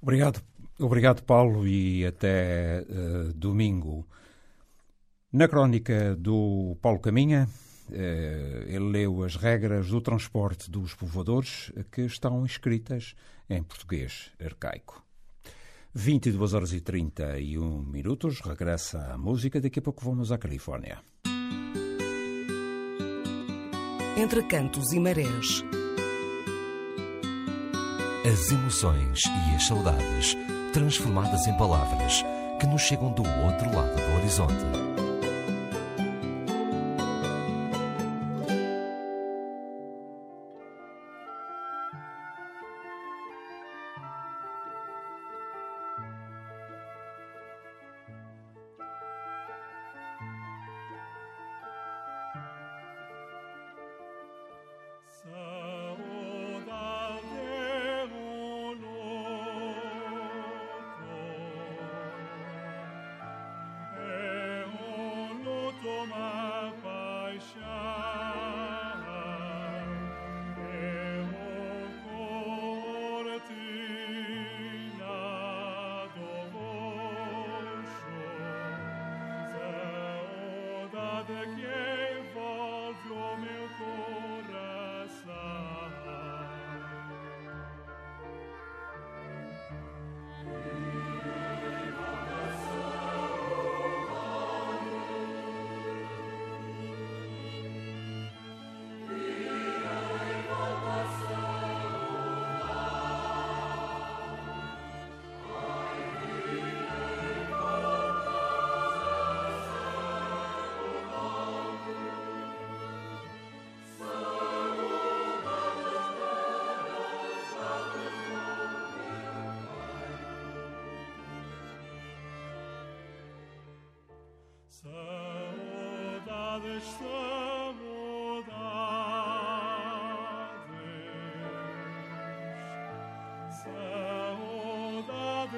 Obrigado, 0.00 0.42
obrigado 0.78 1.22
Paulo, 1.22 1.68
e 1.68 2.06
até 2.06 2.86
uh, 2.88 3.32
domingo. 3.34 4.08
Na 5.30 5.46
crónica 5.46 6.16
do 6.16 6.76
Paulo 6.80 7.00
Caminha, 7.00 7.46
ele 7.90 8.90
leu 8.90 9.22
as 9.22 9.36
regras 9.36 9.88
do 9.88 10.00
transporte 10.00 10.70
dos 10.70 10.94
povoadores 10.94 11.72
que 11.90 12.02
estão 12.02 12.44
escritas 12.44 13.14
em 13.48 13.62
português 13.62 14.30
arcaico. 14.40 15.04
22 15.94 16.54
horas 16.54 16.72
e 16.72 16.80
31 16.80 17.82
minutos, 17.82 18.40
regressa 18.40 19.12
a 19.12 19.18
música, 19.18 19.60
daqui 19.60 19.78
a 19.78 19.82
pouco 19.82 20.04
vamos 20.04 20.32
à 20.32 20.38
Califórnia. 20.38 20.98
Entre 24.16 24.42
cantos 24.44 24.92
e 24.92 24.98
marés. 24.98 25.62
As 28.26 28.50
emoções 28.50 29.20
e 29.26 29.54
as 29.54 29.66
saudades 29.66 30.36
transformadas 30.72 31.46
em 31.46 31.56
palavras 31.56 32.24
que 32.58 32.66
nos 32.66 32.82
chegam 32.82 33.12
do 33.12 33.22
outro 33.22 33.72
lado 33.72 33.94
do 33.94 34.16
horizonte. 34.16 35.03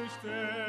Stay. 0.09 0.66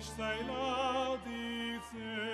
Sei 0.00 0.42
lá 0.48 1.16
dizer. 1.24 2.31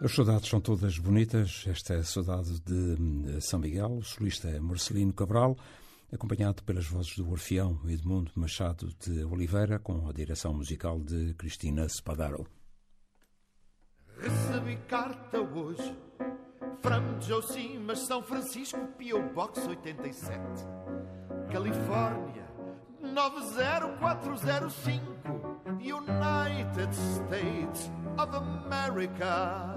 As 0.00 0.14
saudades 0.14 0.48
são 0.48 0.60
todas 0.60 0.96
bonitas. 0.96 1.64
Esta 1.66 1.94
é 1.94 1.96
a 1.98 2.04
saudade 2.04 2.60
de 2.60 2.72
hum, 2.72 3.40
São 3.40 3.58
Miguel. 3.58 3.96
O 3.96 4.04
solista 4.04 4.48
é 4.48 4.60
Marcelino 4.60 5.12
Cabral, 5.12 5.56
acompanhado 6.12 6.62
pelas 6.62 6.86
vozes 6.86 7.16
do 7.16 7.28
Orfeão 7.28 7.80
Edmundo 7.84 8.30
Machado 8.36 8.94
de 9.00 9.24
Oliveira, 9.24 9.80
com 9.80 10.08
a 10.08 10.12
direção 10.12 10.54
musical 10.54 11.00
de 11.00 11.34
Cristina 11.34 11.88
Spadaro. 11.88 12.46
Recebi 14.20 14.76
carta 14.86 15.40
hoje, 15.40 15.96
From 16.80 17.20
Josimas, 17.20 17.98
São 18.06 18.22
Francisco, 18.22 18.78
P.O. 18.98 19.32
Box 19.32 19.66
87, 19.66 20.38
Califórnia 21.50 22.46
90405, 23.02 25.00
United 25.80 26.94
States 26.94 27.90
of 28.16 28.32
America. 28.36 29.67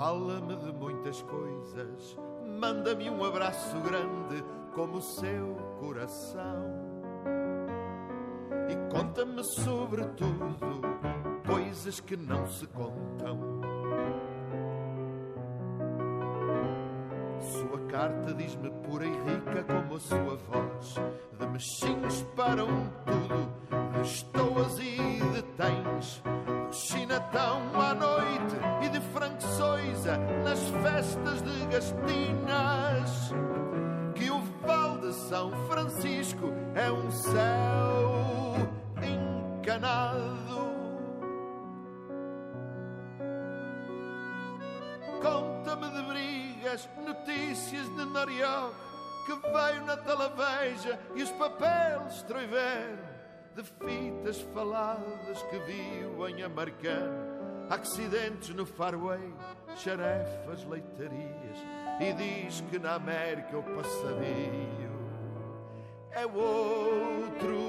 Fala-me 0.00 0.56
de 0.56 0.72
muitas 0.72 1.20
coisas, 1.20 2.16
manda-me 2.58 3.10
um 3.10 3.22
abraço 3.22 3.78
grande 3.80 4.42
como 4.74 4.96
o 4.96 5.02
seu 5.02 5.54
coração. 5.78 6.64
E 8.70 8.90
conta-me 8.90 9.44
sobre 9.44 10.02
tudo, 10.16 10.80
coisas 11.46 12.00
que 12.00 12.16
não 12.16 12.46
se 12.46 12.66
contam. 12.68 13.60
Sua 17.38 17.78
carta 17.90 18.32
diz-me 18.32 18.70
pura 18.70 19.04
e 19.04 19.10
rica 19.10 19.64
como 19.64 19.96
a 19.96 20.00
sua 20.00 20.34
voz. 20.34 20.94
De 21.38 21.46
mexinhos 21.46 22.22
para 22.34 22.64
um 22.64 22.88
tudo, 23.04 23.92
de 23.92 24.00
estoas 24.00 24.78
e 24.78 24.99
Soisa 30.00 30.16
nas 30.44 30.60
festas 30.82 31.42
de 31.42 31.66
Gastinas. 31.66 33.32
Que 34.14 34.30
o 34.30 34.40
Val 34.66 34.98
de 34.98 35.12
São 35.12 35.50
Francisco 35.66 36.52
é 36.74 36.90
um 36.90 37.10
céu 37.10 38.54
encanado. 39.02 40.70
Conta-me 45.22 45.90
de 45.90 46.02
brigas, 46.02 46.88
notícias 47.04 47.86
de 47.94 48.04
Noriog, 48.06 48.74
que 49.26 49.34
veio 49.34 49.84
na 49.84 49.98
televeja 49.98 50.98
e 51.14 51.22
os 51.22 51.30
papéis 51.32 52.22
troiveram, 52.22 53.10
de 53.54 53.62
fitas 53.62 54.40
faladas 54.54 55.42
que 55.50 55.58
viu 55.58 56.26
em 56.28 56.42
americano, 56.42 57.29
acidentes 57.70 58.50
no 58.50 58.66
Farway, 58.66 59.32
xarefas, 59.76 60.64
leitarias, 60.64 61.58
e 62.00 62.12
diz 62.12 62.60
que 62.68 62.78
na 62.78 62.94
América 62.94 63.56
o 63.56 63.62
passadio 63.62 64.90
é 66.10 66.26
outro. 66.26 67.60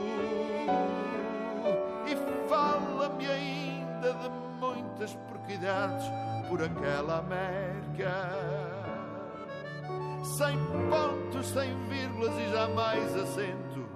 E 2.08 2.48
fala-me 2.50 3.28
ainda 3.30 4.14
de 4.14 4.30
muitas 4.60 5.14
porquidades 5.14 6.06
por 6.50 6.64
aquela 6.64 7.20
América. 7.20 8.12
Sem 10.24 10.58
pontos, 10.90 11.48
sem 11.48 11.76
vírgulas 11.88 12.34
e 12.38 12.52
jamais 12.52 13.16
acento 13.16 13.90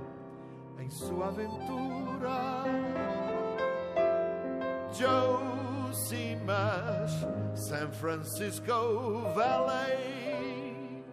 em 0.79 0.89
sua 0.89 1.27
aventura. 1.27 2.63
Joe 4.93 5.74
Simas, 5.95 7.11
San 7.55 7.89
Francisco 7.91 9.21
Valley. 9.33 11.03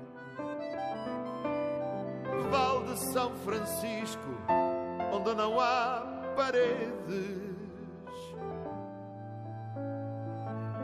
Val 2.51 2.83
de 2.85 2.99
São 3.13 3.33
Francisco, 3.37 4.29
onde 5.13 5.35
não 5.35 5.59
há 5.61 6.03
paredes. 6.37 7.53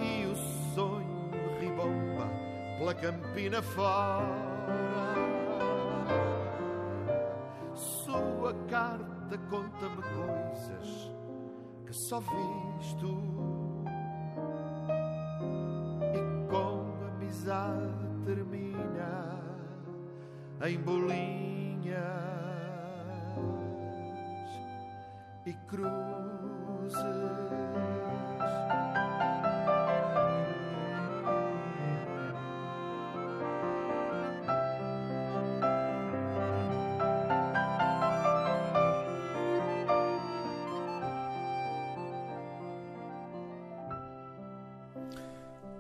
E 0.01 0.27
o 0.27 0.37
sonho 0.75 1.31
ribomba 1.59 2.27
pela 2.79 2.95
campina 2.95 3.61
fora. 3.61 4.49
Sua 7.75 8.55
carta 8.69 9.39
conta-me 9.51 10.03
coisas 10.03 11.13
que 11.85 11.93
só 11.93 12.21
vês 12.21 12.95
tu. 13.01 13.58
Amizade 17.29 17.93
termina 18.25 19.39
em 20.67 20.79
bolinhas 20.79 21.99
e 25.45 25.53
cruzes. 25.69 27.48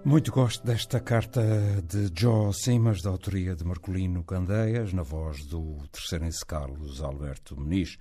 Muito 0.09 0.33
gosto 0.33 0.67
desta 0.67 0.99
carta 0.99 1.43
de 1.83 2.09
Joe 2.19 2.51
Simas, 2.55 3.03
da 3.03 3.11
autoria 3.11 3.55
de 3.55 3.63
Marcolino 3.63 4.25
Candeias, 4.25 4.91
na 4.95 5.03
voz 5.03 5.45
do 5.45 5.87
terceirense 5.93 6.47
Carlos 6.47 7.03
Alberto 7.03 7.55
Muniz. 7.55 7.99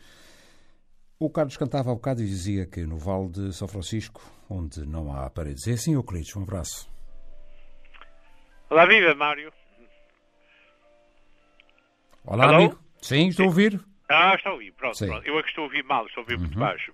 O 1.19 1.29
Carlos 1.29 1.57
cantava 1.57 1.91
há 1.91 1.93
bocado 1.93 2.21
e 2.21 2.25
dizia 2.25 2.65
que 2.65 2.85
no 2.85 2.97
Vale 2.97 3.27
de 3.27 3.53
São 3.53 3.67
Francisco, 3.67 4.21
onde 4.49 4.87
não 4.87 5.11
há 5.11 5.29
paredes. 5.29 5.67
É 5.67 5.73
assim, 5.73 5.95
Euclides, 5.95 6.33
um 6.37 6.43
abraço. 6.43 6.89
Olá, 8.69 8.85
viva, 8.85 9.13
Mário. 9.13 9.51
Olá, 12.23 12.45
Hello? 12.45 12.55
amigo. 12.55 12.79
Sim, 13.01 13.27
estou 13.27 13.43
a 13.43 13.47
ouvir. 13.49 13.81
Ah, 14.09 14.33
estou 14.33 14.53
a 14.53 14.55
ouvir, 14.55 14.71
pronto, 14.71 14.97
pronto. 14.97 15.27
Eu 15.27 15.37
é 15.37 15.43
que 15.43 15.49
estou 15.49 15.63
a 15.63 15.67
ouvir 15.67 15.83
mal, 15.83 16.05
estou 16.05 16.21
a 16.21 16.23
ouvir 16.23 16.35
uhum. 16.35 16.39
muito 16.39 16.57
baixo. 16.57 16.93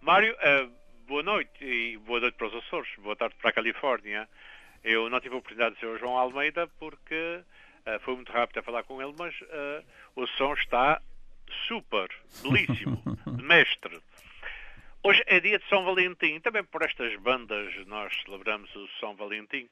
Mário, 0.00 0.32
uh, 0.32 0.81
boa 1.06 1.22
noite 1.22 1.64
e 1.64 1.96
boa 1.98 2.20
noite 2.20 2.36
para 2.36 2.46
os 2.46 2.54
Açores, 2.54 2.88
boa 2.98 3.16
tarde 3.16 3.34
para 3.36 3.50
a 3.50 3.52
Califórnia. 3.52 4.28
Eu 4.84 5.08
não 5.10 5.20
tive 5.20 5.34
a 5.34 5.38
oportunidade 5.38 5.74
de 5.74 5.80
ser 5.80 5.86
o 5.86 5.98
João 5.98 6.16
Almeida 6.16 6.66
porque 6.78 7.40
uh, 7.86 8.00
foi 8.00 8.14
muito 8.14 8.32
rápido 8.32 8.58
a 8.58 8.62
falar 8.62 8.82
com 8.84 9.02
ele, 9.02 9.14
mas 9.18 9.34
uh, 9.40 9.84
o 10.16 10.26
som 10.26 10.52
está 10.54 11.00
super, 11.66 12.08
belíssimo, 12.42 13.02
de 13.26 13.42
mestre. 13.42 14.00
Hoje 15.02 15.22
é 15.26 15.40
dia 15.40 15.58
de 15.58 15.68
São 15.68 15.84
Valentim, 15.84 16.38
também 16.40 16.64
por 16.64 16.82
estas 16.82 17.14
bandas 17.20 17.74
nós 17.86 18.12
celebramos 18.24 18.74
o 18.76 18.88
São 19.00 19.16
Valentim, 19.16 19.68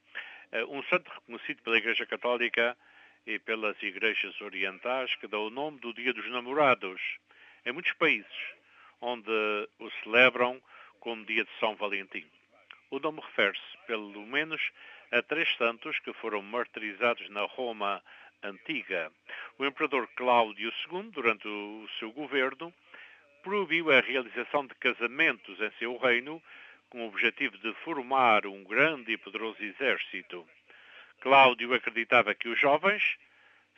um 0.67 0.83
santo 0.83 1.09
reconhecido 1.09 1.61
pela 1.63 1.77
Igreja 1.77 2.05
Católica 2.05 2.75
e 3.25 3.39
pelas 3.39 3.81
igrejas 3.81 4.39
orientais 4.41 5.15
que 5.15 5.27
dá 5.27 5.39
o 5.39 5.49
nome 5.49 5.79
do 5.79 5.93
Dia 5.93 6.13
dos 6.13 6.29
Namorados. 6.29 7.01
Em 7.65 7.71
muitos 7.71 7.93
países 7.93 8.27
onde 8.99 9.31
o 9.79 9.89
celebram 10.03 10.61
como 11.01 11.25
Dia 11.25 11.43
de 11.43 11.49
São 11.59 11.75
Valentim. 11.75 12.25
O 12.91 12.99
nome 12.99 13.21
refere-se, 13.21 13.77
pelo 13.87 14.25
menos, 14.25 14.61
a 15.11 15.21
três 15.21 15.53
santos 15.57 15.99
que 15.99 16.13
foram 16.13 16.41
martirizados 16.41 17.27
na 17.29 17.41
Roma 17.41 18.01
antiga. 18.43 19.11
O 19.57 19.65
imperador 19.65 20.07
Cláudio 20.15 20.71
II, 20.89 21.09
durante 21.11 21.47
o 21.47 21.87
seu 21.99 22.11
governo, 22.11 22.73
proibiu 23.43 23.91
a 23.91 23.99
realização 23.99 24.65
de 24.67 24.75
casamentos 24.75 25.59
em 25.59 25.71
seu 25.79 25.97
reino 25.97 26.41
com 26.89 27.03
o 27.03 27.07
objetivo 27.07 27.57
de 27.57 27.73
formar 27.83 28.45
um 28.45 28.63
grande 28.63 29.13
e 29.13 29.17
poderoso 29.17 29.63
exército. 29.63 30.47
Cláudio 31.21 31.73
acreditava 31.73 32.35
que 32.35 32.47
os 32.47 32.59
jovens, 32.59 33.17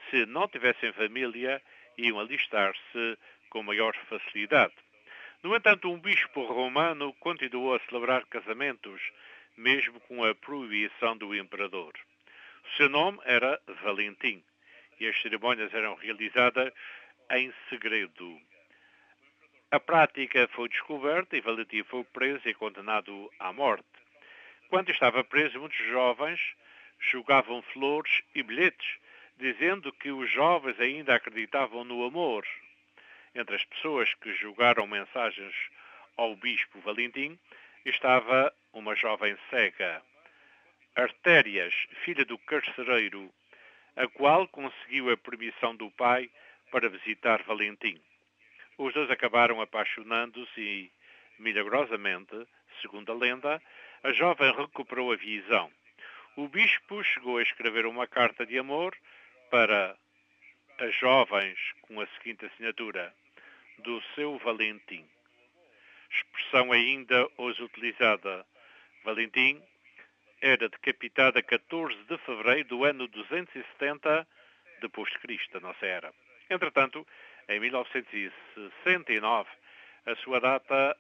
se 0.10 0.26
não 0.26 0.48
tivessem 0.48 0.92
família, 0.92 1.62
iam 1.98 2.20
alistar-se 2.20 3.18
com 3.50 3.64
maior 3.64 3.96
facilidade. 4.10 4.74
No 5.44 5.54
entanto, 5.54 5.92
um 5.92 6.00
bispo 6.00 6.42
romano 6.46 7.12
continuou 7.20 7.76
a 7.76 7.80
celebrar 7.82 8.26
casamentos, 8.28 9.02
mesmo 9.58 10.00
com 10.00 10.24
a 10.24 10.34
proibição 10.34 11.18
do 11.18 11.36
imperador. 11.36 11.92
Seu 12.78 12.88
nome 12.88 13.20
era 13.26 13.62
Valentim 13.84 14.42
e 15.02 15.06
as 15.06 15.22
cerimônias 15.22 15.74
eram 15.74 15.96
realizadas 15.96 16.72
em 17.30 17.54
segredo. 17.68 18.40
A 19.70 19.82
prática 19.82 20.48
foi 20.54 20.70
descoberta 20.70 21.36
e 21.36 21.42
Valentim 21.42 21.84
foi 21.84 22.06
preso 22.06 22.48
e 22.48 22.54
condenado 22.54 23.30
à 23.38 23.52
morte. 23.52 23.84
Quando 24.70 24.92
estava 24.92 25.26
preso, 25.26 25.60
muitos 25.60 25.86
jovens 25.88 26.40
jogavam 27.00 27.62
flores 27.74 28.22
e 28.34 28.42
bilhetes, 28.42 28.98
dizendo 29.38 29.92
que 29.92 30.10
os 30.10 30.32
jovens 30.32 30.80
ainda 30.80 31.16
acreditavam 31.16 31.84
no 31.84 32.06
amor. 32.06 32.46
Entre 33.36 33.56
as 33.56 33.66
pessoas 33.66 34.14
que 34.16 34.34
jogaram 34.34 34.86
mensagens 34.88 35.54
ao 36.18 36.36
bispo 36.36 36.80
Valentim 36.82 37.40
estava 37.86 38.54
uma 38.72 38.96
jovem 38.96 39.38
cega, 39.50 40.02
Artérias, 40.96 41.74
filha 42.04 42.24
do 42.24 42.38
carcereiro, 42.38 43.34
a 43.96 44.08
qual 44.08 44.48
conseguiu 44.48 45.12
a 45.12 45.18
permissão 45.18 45.76
do 45.76 45.90
pai 45.92 46.30
para 46.72 46.90
visitar 46.90 47.42
Valentim. 47.44 48.00
Os 48.78 48.94
dois 48.94 49.10
acabaram 49.10 49.60
apaixonando-se 49.62 50.62
e, 50.62 50.92
milagrosamente, 51.40 52.48
segundo 52.82 53.12
a 53.12 53.16
lenda, 53.16 53.62
a 54.04 54.12
jovem 54.12 54.52
recuperou 54.56 55.12
a 55.12 55.16
visão 55.16 55.72
o 56.36 56.48
bispo 56.48 57.04
chegou 57.04 57.38
a 57.38 57.44
escrever 57.44 57.86
uma 57.86 58.08
carta 58.08 58.44
de 58.44 58.58
amor 58.58 58.98
para 59.52 59.96
as 60.80 60.96
jovens 60.96 61.60
com 61.84 62.02
a 62.02 62.08
seguinte 62.08 62.44
assinatura: 62.46 63.14
do 63.80 64.02
seu 64.16 64.38
Valentim. 64.40 65.06
Expressão 66.12 66.72
ainda 66.72 67.28
hoje 67.38 67.64
utilizada. 67.64 68.46
Valentim 69.04 69.62
era 70.42 70.70
decapitado 70.70 71.40
a 71.40 71.42
14 71.42 71.96
de 72.04 72.18
fevereiro 72.20 72.70
do 72.70 72.84
ano 72.84 73.08
270 73.08 74.28
depois 74.82 75.10
de 75.12 75.20
Cristo, 75.20 75.58
a 75.58 75.62
nossa 75.62 75.86
era. 75.86 76.14
Entretanto, 76.50 77.08
em 77.48 77.60
1969, 77.60 79.50
a 80.06 80.16
sua 80.18 80.40
data 80.40 80.98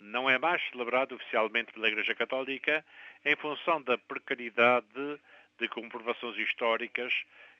não 0.00 0.28
é 0.28 0.38
mais 0.38 0.62
celebrado 0.70 1.14
oficialmente 1.14 1.72
pela 1.72 1.88
Igreja 1.88 2.14
Católica 2.14 2.84
em 3.24 3.36
função 3.36 3.80
da 3.82 3.96
precariedade 3.96 5.20
de 5.58 5.68
comprovações 5.68 6.36
históricas 6.38 7.12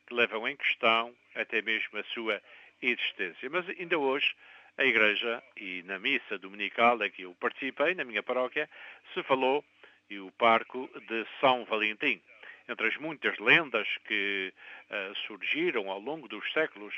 que 0.06 0.14
levam 0.14 0.48
em 0.48 0.56
questão 0.56 1.14
até 1.34 1.62
mesmo 1.62 1.98
a 1.98 2.04
sua 2.04 2.42
existência. 2.82 3.48
Mas 3.50 3.68
ainda 3.68 3.98
hoje, 3.98 4.34
a 4.78 4.84
Igreja, 4.84 5.42
e 5.56 5.82
na 5.84 5.98
missa 5.98 6.38
dominical 6.38 7.02
em 7.02 7.10
que 7.10 7.22
eu 7.22 7.34
participei, 7.34 7.94
na 7.94 8.04
minha 8.04 8.22
paróquia, 8.22 8.68
se 9.12 9.22
falou, 9.22 9.64
e 10.08 10.18
o 10.18 10.30
parco, 10.32 10.88
de 11.08 11.26
São 11.40 11.64
Valentim. 11.64 12.20
Entre 12.68 12.86
as 12.86 12.96
muitas 12.96 13.38
lendas 13.38 13.86
que 14.06 14.52
uh, 14.90 15.14
surgiram 15.26 15.90
ao 15.90 16.00
longo 16.00 16.28
dos 16.28 16.52
séculos, 16.52 16.94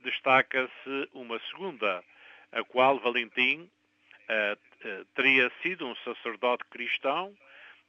destaca-se 0.00 1.08
uma 1.12 1.38
segunda, 1.50 2.02
a 2.50 2.64
qual 2.64 2.98
Valentim 2.98 3.70
uh, 4.28 4.52
uh, 4.54 5.04
teria 5.14 5.50
sido 5.62 5.86
um 5.86 5.94
sacerdote 5.96 6.64
cristão 6.70 7.34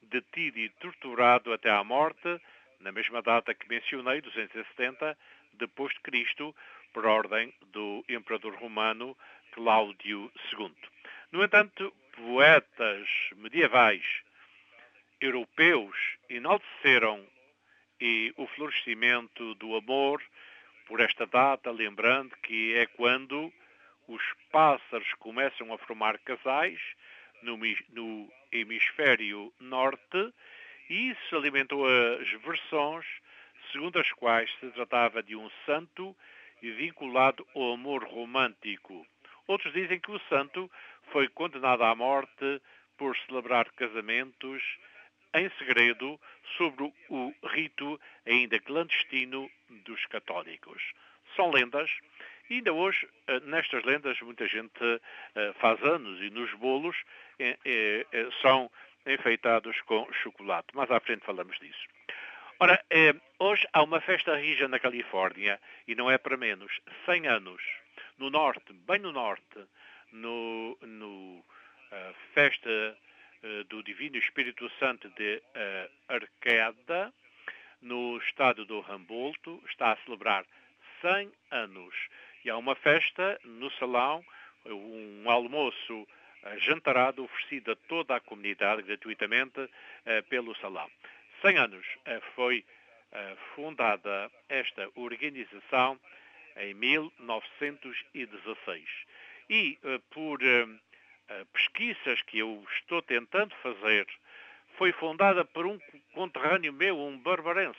detido 0.10 0.60
e 0.60 0.70
torturado 0.70 1.54
até 1.54 1.70
à 1.70 1.84
morte, 1.84 2.40
na 2.80 2.92
mesma 2.92 3.22
data 3.22 3.54
que 3.54 3.68
mencionei, 3.68 4.22
270 4.22 5.18
depois 5.54 5.94
de 5.94 6.02
Cristo, 6.02 6.56
por 6.94 7.06
ordem 7.06 7.54
do 7.72 8.06
imperador 8.08 8.56
romano 8.56 9.18
Cláudio 9.52 10.32
II. 10.54 10.74
No 11.32 11.44
entanto, 11.44 11.94
poetas 12.16 13.08
medievais 13.36 14.04
europeus 15.20 15.96
enalteceram 16.30 17.26
e 18.00 18.34
o 18.38 18.46
florescimento 18.48 19.56
do 19.56 19.76
amor 19.76 20.22
por 20.86 21.00
esta 21.00 21.26
data, 21.26 21.72
lembrando 21.72 22.36
que 22.44 22.76
é 22.76 22.86
quando 22.86 23.52
os 24.08 24.22
pássaros 24.52 25.14
começam 25.16 25.74
a 25.74 25.78
formar 25.78 26.20
casais 26.20 26.80
no, 27.42 27.58
no 27.90 28.32
hemisfério 28.52 29.54
norte 29.60 30.34
e 30.90 31.12
isso 31.12 31.36
alimentou 31.36 31.86
as 31.88 32.30
versões 32.42 33.06
segundo 33.72 34.00
as 34.00 34.12
quais 34.12 34.50
se 34.60 34.70
tratava 34.72 35.24
de 35.24 35.36
um 35.36 35.50
santo 35.66 36.16
vinculado 36.72 37.46
ao 37.56 37.74
amor 37.74 38.04
romântico. 38.04 39.06
Outros 39.48 39.74
dizem 39.74 40.00
que 40.00 40.12
o 40.12 40.20
santo 40.30 40.72
foi 41.12 41.28
condenado 41.28 41.84
à 41.84 41.94
morte 41.96 42.62
por 42.98 43.18
celebrar 43.26 43.70
casamentos 43.72 44.64
em 45.34 45.50
segredo 45.58 46.20
sobre 46.58 46.92
o 47.10 47.34
rito 47.48 48.00
ainda 48.26 48.60
clandestino 48.60 49.50
dos 49.70 50.06
católicos. 50.06 50.82
São 51.36 51.52
lendas 51.52 51.90
e 52.50 52.56
ainda 52.56 52.74
hoje, 52.74 53.08
eh, 53.28 53.40
nestas 53.42 53.84
lendas, 53.84 54.20
muita 54.22 54.48
gente 54.48 55.02
eh, 55.36 55.54
faz 55.60 55.82
anos 55.82 56.22
e 56.22 56.30
nos 56.30 56.54
bolos 56.56 56.96
eh, 57.40 58.06
são 58.42 58.70
enfeitados 59.06 59.80
com 59.82 60.08
chocolate. 60.22 60.68
Mais 60.76 60.92
à 60.92 61.00
frente 61.00 61.26
falamos 61.26 61.58
disso. 61.60 61.88
Ora, 62.64 62.82
hoje 63.40 63.68
há 63.74 63.84
uma 63.84 64.00
festa 64.00 64.38
rija 64.38 64.70
na 64.70 64.80
Califórnia, 64.80 65.60
e 65.86 65.94
não 65.96 66.10
é 66.10 66.18
para 66.18 66.38
menos, 66.38 66.72
100 67.06 67.28
anos, 67.28 67.62
no 68.18 68.30
norte, 68.30 68.72
bem 68.72 69.00
no 69.00 69.12
norte, 69.12 69.60
no, 70.14 70.78
no 70.82 71.40
uh, 71.40 72.16
festa 72.34 72.70
uh, 72.70 73.66
do 73.66 73.84
Divino 73.84 74.16
Espírito 74.16 74.72
Santo 74.80 75.10
de 75.10 75.42
uh, 75.44 75.92
Arqueda, 76.08 77.14
no 77.82 78.18
estado 78.20 78.64
do 78.64 78.80
Humboldt, 78.80 79.60
está 79.70 79.92
a 79.92 79.98
celebrar 79.98 80.46
100 81.02 81.34
anos. 81.52 81.94
E 82.46 82.50
há 82.50 82.56
uma 82.56 82.76
festa 82.76 83.38
no 83.44 83.70
salão, 83.72 84.24
um 84.66 85.30
almoço 85.30 86.08
eh, 86.44 86.60
jantarado 86.60 87.26
oferecido 87.26 87.74
a 87.74 87.76
toda 87.76 88.16
a 88.16 88.22
comunidade 88.22 88.84
gratuitamente 88.84 89.70
pelo 90.30 90.56
salão. 90.56 90.90
100 91.44 91.58
anos 91.58 91.86
uh, 91.86 92.22
foi 92.36 92.66
uh, 93.12 93.36
fundada 93.54 94.32
esta 94.48 94.90
organização 94.96 96.00
em 96.56 96.74
1916. 96.74 98.90
E 99.50 99.78
por 100.12 100.40
pesquisas 101.52 102.22
que 102.24 102.40
eu 102.40 102.66
estou 102.78 103.02
tentando 103.02 103.54
fazer 103.56 104.08
foi 104.78 104.94
fundada 104.94 105.44
por 105.44 105.66
um 105.66 105.78
conterrâneo 106.14 106.72
meu, 106.72 106.98
um 106.98 107.18
barbarense, 107.18 107.78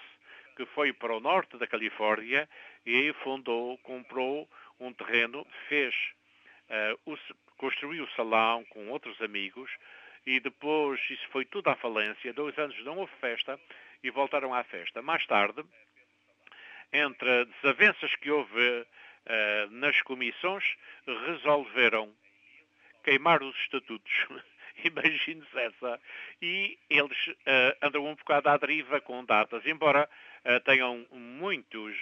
que 0.56 0.66
foi 0.66 0.92
para 0.92 1.16
o 1.16 1.20
norte 1.20 1.56
da 1.56 1.66
Califórnia 1.66 2.46
e 2.84 2.94
aí 2.94 3.14
fundou, 3.24 3.78
comprou 3.78 4.46
um 4.78 4.92
terreno, 4.92 5.46
fez, 5.68 5.94
uh, 6.68 7.12
o, 7.12 7.16
construiu 7.56 8.04
o 8.04 8.10
salão 8.10 8.62
com 8.66 8.88
outros 8.88 9.18
amigos 9.22 9.70
e 10.26 10.40
depois 10.40 11.00
isso 11.10 11.26
foi 11.30 11.44
tudo 11.44 11.68
à 11.68 11.76
falência. 11.76 12.32
Dois 12.32 12.56
anos 12.58 12.78
não 12.84 12.98
houve 12.98 13.12
festa 13.20 13.58
e 14.02 14.10
voltaram 14.10 14.54
à 14.54 14.64
festa. 14.64 15.02
Mais 15.02 15.26
tarde, 15.26 15.64
entre 16.92 17.46
desavenças 17.46 18.14
que 18.16 18.30
houve 18.30 18.60
uh, 18.60 19.70
nas 19.70 20.00
comissões, 20.02 20.64
resolveram 21.26 22.12
queimar 23.02 23.42
os 23.42 23.56
estatutos. 23.56 24.12
Imagine-se 24.84 25.58
essa. 25.58 26.00
E 26.40 26.78
eles 26.88 27.26
uh, 27.26 27.76
andam 27.82 28.06
um 28.06 28.14
bocado 28.14 28.48
à 28.48 28.56
deriva 28.56 29.00
com 29.00 29.24
datas, 29.24 29.64
embora 29.66 30.08
uh, 30.44 30.60
tenham 30.60 31.06
muitos 31.10 31.96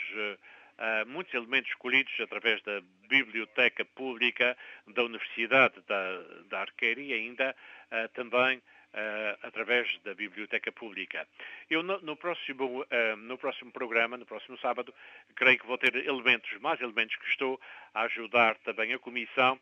uh, 0.79 1.09
muitos 1.09 1.33
elementos 1.35 1.71
escolhidos 1.71 2.13
através 2.21 2.63
da 2.63 2.81
Biblioteca 3.09 3.85
Pública 3.85 4.57
da 4.87 5.05
Universidade 5.05 5.81
da, 5.87 6.23
da 6.49 6.61
Arqueira 6.61 7.01
e 7.01 7.13
ainda 7.13 7.55
uh, 7.91 8.09
também 8.15 8.63
Uh, 8.95 9.41
através 9.43 9.89
da 10.05 10.13
Biblioteca 10.13 10.71
Pública. 10.71 11.27
Eu, 11.71 11.83
no, 11.83 11.99
no 12.03 12.15
próximo, 12.15 12.85
no 13.21 13.39
próximo 13.39 13.73
programa, 13.73 14.19
no 14.19 14.27
próximo 14.27 14.59
sábado, 14.59 14.93
creio 15.35 15.59
que 15.59 15.67
vou 15.67 15.79
ter 15.79 15.97
elementos, 15.97 16.53
mais 16.61 16.79
elementos 16.79 17.17
que 17.17 17.27
estou 17.27 17.59
a 17.95 18.03
ajudar 18.03 18.55
também 18.59 18.93
a 18.93 18.99
Comissão 18.99 19.59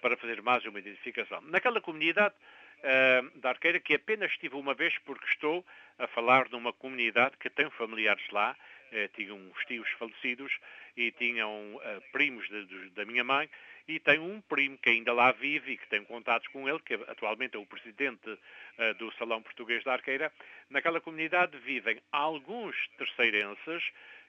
para 0.00 0.16
fazer 0.16 0.42
mais 0.42 0.64
uma 0.64 0.80
identificação. 0.80 1.40
Naquela 1.42 1.80
comunidade 1.80 2.34
da 3.36 3.50
Arqueira, 3.50 3.78
que 3.78 3.94
apenas 3.94 4.32
estive 4.32 4.56
uma 4.56 4.74
vez 4.74 4.98
porque 4.98 5.26
estou 5.26 5.64
a 5.96 6.08
falar 6.08 6.48
numa 6.50 6.72
comunidade 6.72 7.36
que 7.36 7.48
tem 7.48 7.70
familiares 7.70 8.28
lá, 8.30 8.56
tinham 9.14 9.36
uns 9.36 9.64
tios 9.66 9.88
falecidos 9.92 10.52
e 10.96 11.10
tinham 11.12 11.74
uh, 11.76 12.02
primos 12.12 12.48
de, 12.48 12.64
de, 12.66 12.90
da 12.90 13.04
minha 13.04 13.24
mãe 13.24 13.48
e 13.88 13.98
tenho 13.98 14.22
um 14.22 14.40
primo 14.40 14.78
que 14.78 14.90
ainda 14.90 15.12
lá 15.12 15.32
vive 15.32 15.72
e 15.72 15.76
que 15.76 15.88
tem 15.88 16.04
contatos 16.04 16.48
com 16.48 16.68
ele, 16.68 16.78
que 16.80 16.94
atualmente 16.94 17.56
é 17.56 17.58
o 17.58 17.66
presidente 17.66 18.28
uh, 18.30 18.94
do 18.98 19.12
Salão 19.12 19.42
Português 19.42 19.82
da 19.84 19.94
Arqueira. 19.94 20.32
Naquela 20.70 21.00
comunidade 21.00 21.56
vivem 21.58 22.00
alguns 22.12 22.76
terceirenses, 22.98 23.82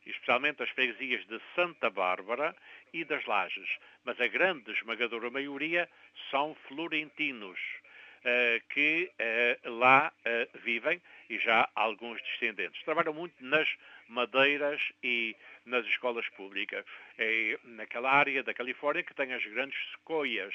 especialmente 0.06 0.64
as 0.64 0.70
freguesias 0.70 1.26
de 1.28 1.40
Santa 1.56 1.90
Bárbara 1.90 2.56
e 2.94 3.04
das 3.06 3.26
Lajes, 3.26 3.70
mas 4.04 4.20
a 4.20 4.28
grande 4.28 4.72
esmagadora 4.72 5.30
maioria 5.30 5.90
são 6.30 6.56
florentinos. 6.68 7.60
Uh, 8.24 8.64
que 8.70 9.12
uh, 9.20 9.70
lá 9.70 10.10
uh, 10.20 10.60
vivem 10.60 11.02
e 11.30 11.38
já 11.38 11.68
alguns 11.76 12.22
descendentes. 12.22 12.82
Trabalham 12.84 13.14
muito 13.14 13.36
nas 13.44 13.68
madeiras 14.08 14.82
e 15.04 15.36
nas 15.66 15.86
escolas 15.86 16.28
públicas. 16.30 16.86
É 17.18 17.60
naquela 17.64 18.10
área 18.10 18.42
da 18.42 18.54
Califórnia 18.54 19.04
que 19.04 19.14
tem 19.14 19.34
as 19.34 19.46
grandes 19.46 19.78
sequoias. 19.92 20.54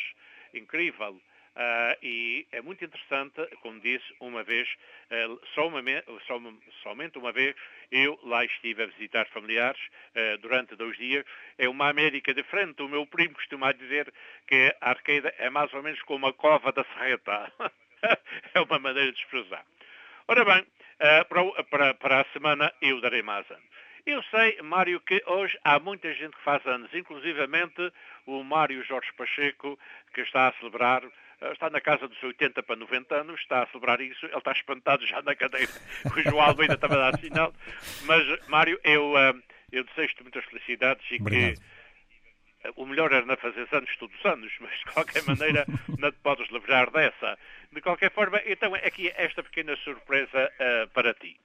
Incrível. 0.54 1.20
Uh, 1.58 1.98
e 2.00 2.46
é 2.52 2.62
muito 2.62 2.84
interessante, 2.84 3.44
como 3.62 3.80
disse, 3.80 4.04
uma 4.20 4.44
vez, 4.44 4.68
uh, 5.10 5.40
só 5.56 5.66
uma, 5.66 5.82
só, 6.24 6.40
somente 6.84 7.18
uma 7.18 7.32
vez, 7.32 7.56
eu 7.90 8.16
lá 8.22 8.44
estive 8.44 8.84
a 8.84 8.86
visitar 8.86 9.26
familiares 9.30 9.80
uh, 10.14 10.38
durante 10.38 10.76
dois 10.76 10.96
dias. 10.96 11.24
É 11.58 11.68
uma 11.68 11.88
América 11.88 12.32
diferente. 12.32 12.80
O 12.80 12.88
meu 12.88 13.04
primo 13.06 13.34
costuma 13.34 13.72
dizer 13.72 14.12
que 14.46 14.72
a 14.80 14.90
Arqueida 14.90 15.34
é 15.36 15.50
mais 15.50 15.74
ou 15.74 15.82
menos 15.82 16.00
como 16.02 16.28
a 16.28 16.32
cova 16.32 16.70
da 16.70 16.84
Serreta. 16.94 17.52
é 18.54 18.60
uma 18.60 18.78
maneira 18.78 19.10
de 19.10 19.18
expressar. 19.18 19.66
Ora 20.28 20.44
bem, 20.44 20.64
para, 21.28 21.64
para, 21.64 21.94
para, 21.94 22.20
a 22.20 22.32
semana 22.32 22.72
eu 22.80 23.00
darei 23.00 23.22
mais 23.22 23.50
anos. 23.50 23.64
Eu 24.06 24.22
sei, 24.30 24.62
Mário, 24.62 25.00
que 25.00 25.22
hoje 25.26 25.58
há 25.64 25.80
muita 25.80 26.14
gente 26.14 26.36
que 26.36 26.44
faz 26.44 26.64
anos, 26.66 26.92
inclusivamente 26.94 27.92
o 28.26 28.44
Mário 28.44 28.84
Jorge 28.84 29.12
Pacheco, 29.14 29.78
que 30.14 30.20
está 30.20 30.48
a 30.48 30.52
celebrar, 30.52 31.02
está 31.40 31.70
na 31.70 31.80
casa 31.80 32.08
dos 32.08 32.22
80 32.22 32.62
para 32.62 32.76
90 32.76 33.14
anos, 33.14 33.40
está 33.40 33.62
a 33.62 33.66
celebrar 33.66 34.00
isso, 34.00 34.26
ele 34.26 34.36
está 34.36 34.52
espantado 34.52 35.06
já 35.06 35.22
na 35.22 35.34
cadeira, 35.34 35.70
o 36.04 36.22
João 36.22 36.40
Almeida 36.40 36.74
estava 36.74 36.94
a 36.94 37.10
dar 37.10 37.20
sinal. 37.20 37.52
Mas, 38.04 38.48
Mário, 38.48 38.78
eu, 38.82 39.12
uh, 39.12 39.42
eu 39.70 39.84
desejo-te 39.84 40.22
muitas 40.22 40.44
felicidades 40.44 41.04
e 41.10 41.16
Obrigado. 41.20 41.54
que 41.54 41.78
o 42.76 42.86
melhor 42.86 43.12
era 43.12 43.24
não 43.24 43.36
fazer 43.36 43.68
anos 43.72 43.96
todos 43.98 44.18
os 44.18 44.24
anos, 44.24 44.52
mas 44.60 44.78
de 44.78 44.84
qualquer 44.86 45.22
maneira 45.24 45.64
não 45.98 46.10
te 46.10 46.18
podes 46.18 46.48
livrar 46.50 46.90
dessa. 46.90 47.38
De 47.72 47.80
qualquer 47.80 48.10
forma, 48.12 48.40
então 48.46 48.74
aqui 48.74 49.12
esta 49.16 49.42
pequena 49.42 49.76
surpresa 49.76 50.50
uh, 50.58 50.88
para 50.88 51.14
ti. 51.14 51.38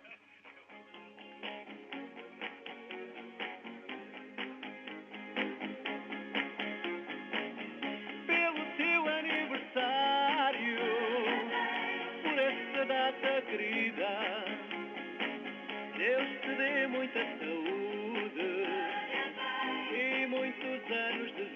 Querida, 13.41 14.45
Deus 15.97 16.29
te 16.41 16.55
dê 16.55 16.87
muita 16.87 17.19
saúde 17.19 18.65
e 19.91 20.27
muitos 20.27 20.91
anos 20.91 21.35
de 21.35 21.43
vida. 21.43 21.52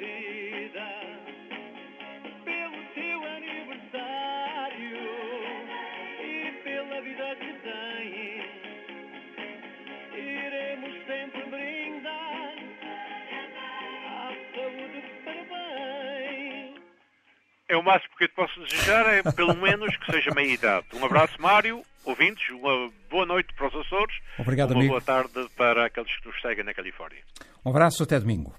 É 17.70 17.76
o 17.76 17.84
máximo 17.84 18.15
que 18.18 18.24
eu 18.24 18.28
te 18.30 18.34
posso 18.34 18.59
desejar, 18.61 19.05
é 19.13 19.24
pelo 19.34 19.53
menos 19.55 19.95
que 19.97 20.11
seja 20.11 20.32
meia 20.34 20.53
idade. 20.53 20.86
Um 20.93 21.05
abraço, 21.05 21.34
Mário, 21.41 21.82
ouvintes, 22.05 22.49
uma 22.49 22.89
boa 23.09 23.26
noite 23.26 23.53
para 23.55 23.68
os 23.68 23.76
Açores. 23.76 24.15
Obrigado, 24.39 24.72
uma 24.72 24.80
amigo. 24.80 24.91
boa 24.93 25.01
tarde 25.01 25.49
para 25.57 25.86
aqueles 25.86 26.15
que 26.18 26.28
nos 26.28 26.41
seguem 26.41 26.63
na 26.63 26.74
Califórnia. 26.74 27.22
Um 27.65 27.70
abraço, 27.70 28.03
até 28.03 28.18
domingo. 28.20 28.55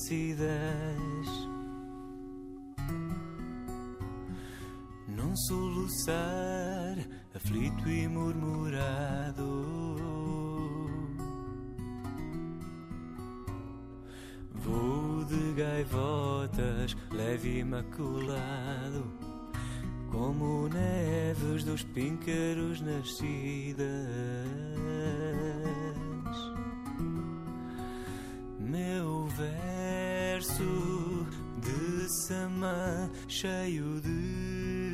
Vencidas, 0.00 1.28
num 5.06 5.36
soluçar 5.36 6.96
aflito 7.34 7.88
e 7.88 8.08
murmurado. 8.08 9.44
Voo 14.54 15.24
de 15.24 15.52
gaivotas, 15.54 16.96
leve 17.12 17.48
e 17.48 17.58
imaculado 17.60 19.12
como 20.10 20.68
neves 20.68 21.64
dos 21.64 21.84
píncaros 21.84 22.80
nascidas. 22.80 24.69
Cheio 33.40 33.98
de 34.02 34.92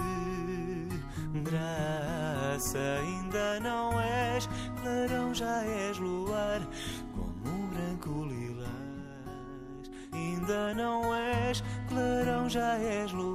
graça, 1.43 2.79
ainda 3.01 3.59
não 3.59 4.01
és 4.01 4.49
clarão, 4.81 5.35
já 5.35 5.65
és 5.65 5.99
luar, 5.99 6.61
como 7.13 7.57
um 7.57 7.67
branco 7.71 8.25
lilás. 8.25 8.71
Ainda 10.13 10.73
não 10.75 11.13
és 11.13 11.61
clarão, 11.89 12.49
já 12.49 12.79
és 12.79 13.11
luar 13.11 13.26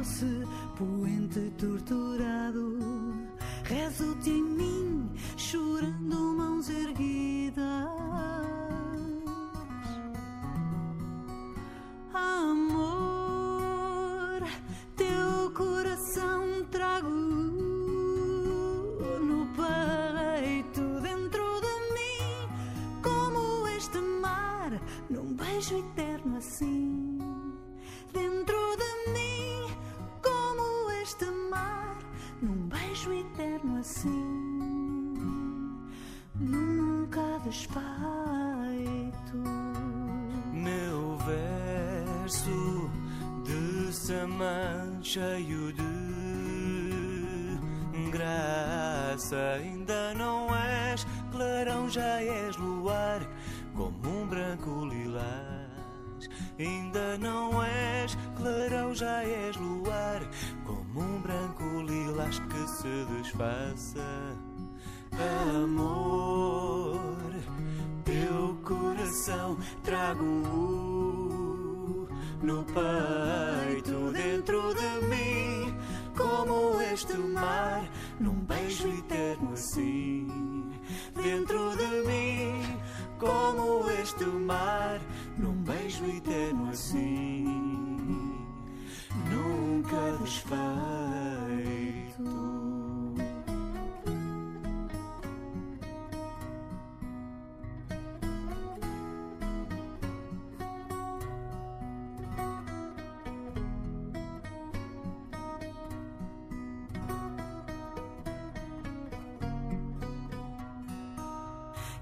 doce 0.00 0.46
poente 0.78 1.40
torturado. 1.58 2.78
Rezo-te 3.64 4.30
em 4.30 4.49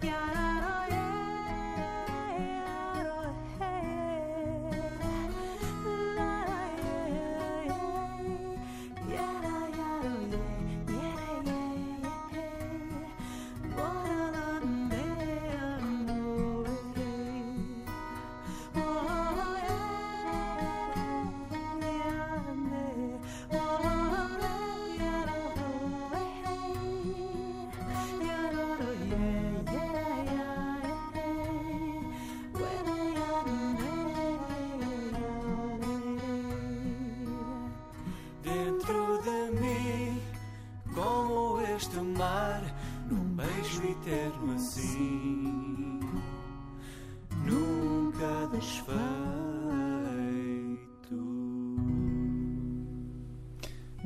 Yeah. 0.00 0.37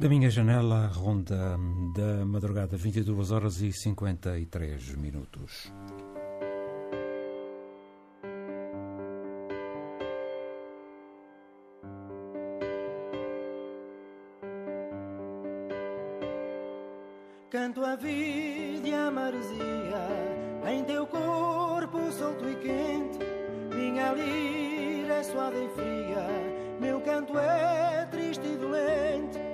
Da 0.03 0.09
minha 0.09 0.29
janela, 0.29 0.89
ronda 0.89 1.57
da 1.95 2.27
madrugada, 2.27 2.77
22 2.77 3.31
horas 3.31 3.61
e 3.61 3.73
53 3.73 4.97
minutos. 4.97 5.73
Canto 17.49 17.85
a 17.85 17.95
vida 17.95 18.89
e 18.89 18.93
a 18.93 19.09
maresia 19.09 19.55
em 20.69 20.83
teu 20.83 21.07
corpo 21.07 22.11
solto 22.11 22.49
e 22.49 22.57
quente. 22.57 23.25
Minha 23.77 24.13
lira 24.15 25.15
é 25.15 25.23
suave 25.23 25.65
e 25.65 25.69
fria, 25.77 26.27
meu 26.81 27.01
canto 27.03 27.39
é 27.39 28.05
triste 28.11 28.45
e 28.45 28.57
doente. 28.57 29.52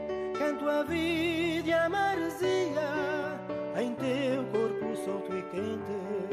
Sento 0.48 0.66
a 0.66 0.82
vida 0.82 1.68
e 1.68 1.72
a 1.74 1.90
maresia 1.90 3.38
em 3.78 3.94
teu 3.96 4.46
corpo 4.46 4.96
solto 4.96 5.36
e 5.36 5.42
quente. 5.42 6.27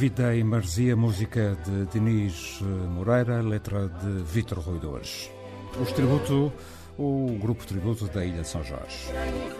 Vida 0.00 0.34
e 0.34 0.42
Marzia, 0.42 0.96
música 0.96 1.58
de 1.62 1.84
Diniz 1.92 2.58
Moreira, 2.88 3.42
letra 3.42 3.86
de 3.86 4.22
Vítor 4.22 4.60
Ruidores. 4.60 5.30
Os 5.78 5.92
tributo, 5.92 6.50
o 6.98 7.36
grupo 7.38 7.66
tributo 7.66 8.06
da 8.06 8.24
Ilha 8.24 8.40
de 8.40 8.48
São 8.48 8.64
Jorge. 8.64 8.96
Estranha 8.96 9.50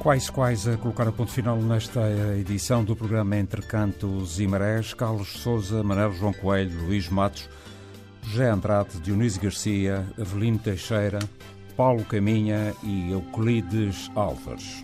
Quais 0.00 0.30
quais 0.30 0.66
a 0.66 0.78
colocar 0.78 1.06
a 1.06 1.12
ponto 1.12 1.30
final 1.30 1.58
nesta 1.58 2.00
edição 2.38 2.82
do 2.82 2.96
programa 2.96 3.36
Entre 3.36 3.60
Cantos 3.60 4.40
e 4.40 4.46
Marés, 4.46 4.94
Carlos 4.94 5.28
Souza, 5.28 5.82
Manuel 5.82 6.14
João 6.14 6.32
Coelho, 6.32 6.86
Luís 6.86 7.10
Matos, 7.10 7.50
José 8.22 8.48
Andrade, 8.48 8.98
Dionísio 8.98 9.42
Garcia, 9.42 10.06
Avelino 10.18 10.58
Teixeira, 10.58 11.18
Paulo 11.76 12.02
Caminha 12.06 12.74
e 12.82 13.12
Euclides 13.12 14.10
Álvares. 14.14 14.82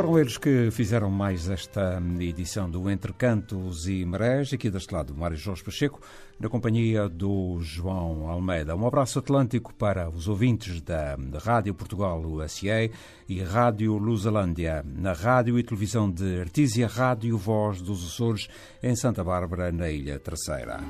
Foram 0.00 0.18
eles 0.18 0.38
que 0.38 0.70
fizeram 0.70 1.10
mais 1.10 1.50
esta 1.50 2.02
edição 2.20 2.70
do 2.70 2.88
Entre 2.88 3.12
Cantos 3.12 3.86
e 3.86 4.02
Marés, 4.02 4.50
aqui 4.50 4.70
deste 4.70 4.94
lado, 4.94 5.14
Mário 5.14 5.36
Jorge 5.36 5.62
Pacheco, 5.62 6.00
na 6.38 6.48
companhia 6.48 7.06
do 7.06 7.58
João 7.60 8.26
Almeida. 8.26 8.74
Um 8.74 8.86
abraço 8.86 9.18
atlântico 9.18 9.74
para 9.74 10.08
os 10.08 10.26
ouvintes 10.26 10.80
da 10.80 11.18
Rádio 11.44 11.74
Portugal 11.74 12.18
USA 12.22 12.88
e 13.28 13.42
Rádio 13.42 13.98
Lusalândia, 13.98 14.82
na 14.86 15.12
rádio 15.12 15.58
e 15.58 15.62
televisão 15.62 16.10
de 16.10 16.40
Artísia 16.40 16.86
Rádio 16.86 17.36
Voz 17.36 17.82
dos 17.82 18.02
Açores, 18.02 18.48
em 18.82 18.96
Santa 18.96 19.22
Bárbara, 19.22 19.70
na 19.70 19.90
Ilha 19.90 20.18
Terceira. 20.18 20.80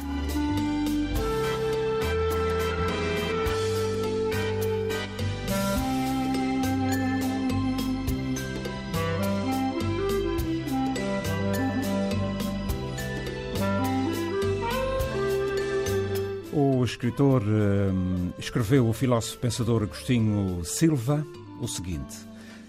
Escritor 17.01 17.43
hum, 17.43 18.31
escreveu 18.39 18.87
o 18.87 18.93
filósofo 18.93 19.39
pensador 19.39 19.85
Agostinho 19.85 20.63
Silva 20.67 21.27
o 21.59 21.67
seguinte: 21.67 22.15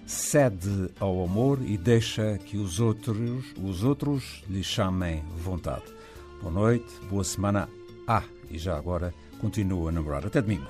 cede 0.07 0.89
ao 1.01 1.21
amor 1.21 1.59
e 1.61 1.77
deixa 1.77 2.37
que 2.37 2.55
os 2.55 2.79
outros, 2.79 3.43
os 3.61 3.83
outros 3.83 4.41
lhe 4.49 4.63
chamem 4.63 5.21
vontade. 5.35 5.83
Boa 6.41 6.53
noite, 6.53 6.87
boa 7.09 7.25
semana. 7.25 7.67
Ah, 8.07 8.23
e 8.49 8.57
já 8.57 8.77
agora 8.77 9.13
continua 9.37 9.89
a 9.89 9.91
namorar. 9.91 10.25
Até 10.25 10.41
domingo. 10.41 10.67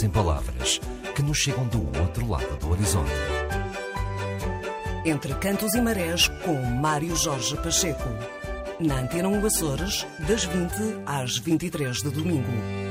Em 0.00 0.08
palavras 0.08 0.80
que 1.14 1.22
nos 1.22 1.36
chegam 1.36 1.66
do 1.66 1.84
outro 2.00 2.26
lado 2.26 2.56
do 2.56 2.70
horizonte. 2.70 3.10
Entre 5.04 5.34
Cantos 5.34 5.74
e 5.74 5.80
Marés, 5.82 6.28
com 6.44 6.54
Mário 6.54 7.14
Jorge 7.14 7.56
Pacheco. 7.56 8.08
Na 8.80 9.00
Antena 9.00 9.28
1 9.28 9.44
Açores, 9.44 10.06
das 10.26 10.44
20 10.44 11.02
às 11.04 11.36
23 11.36 11.98
de 11.98 12.10
domingo. 12.10 12.81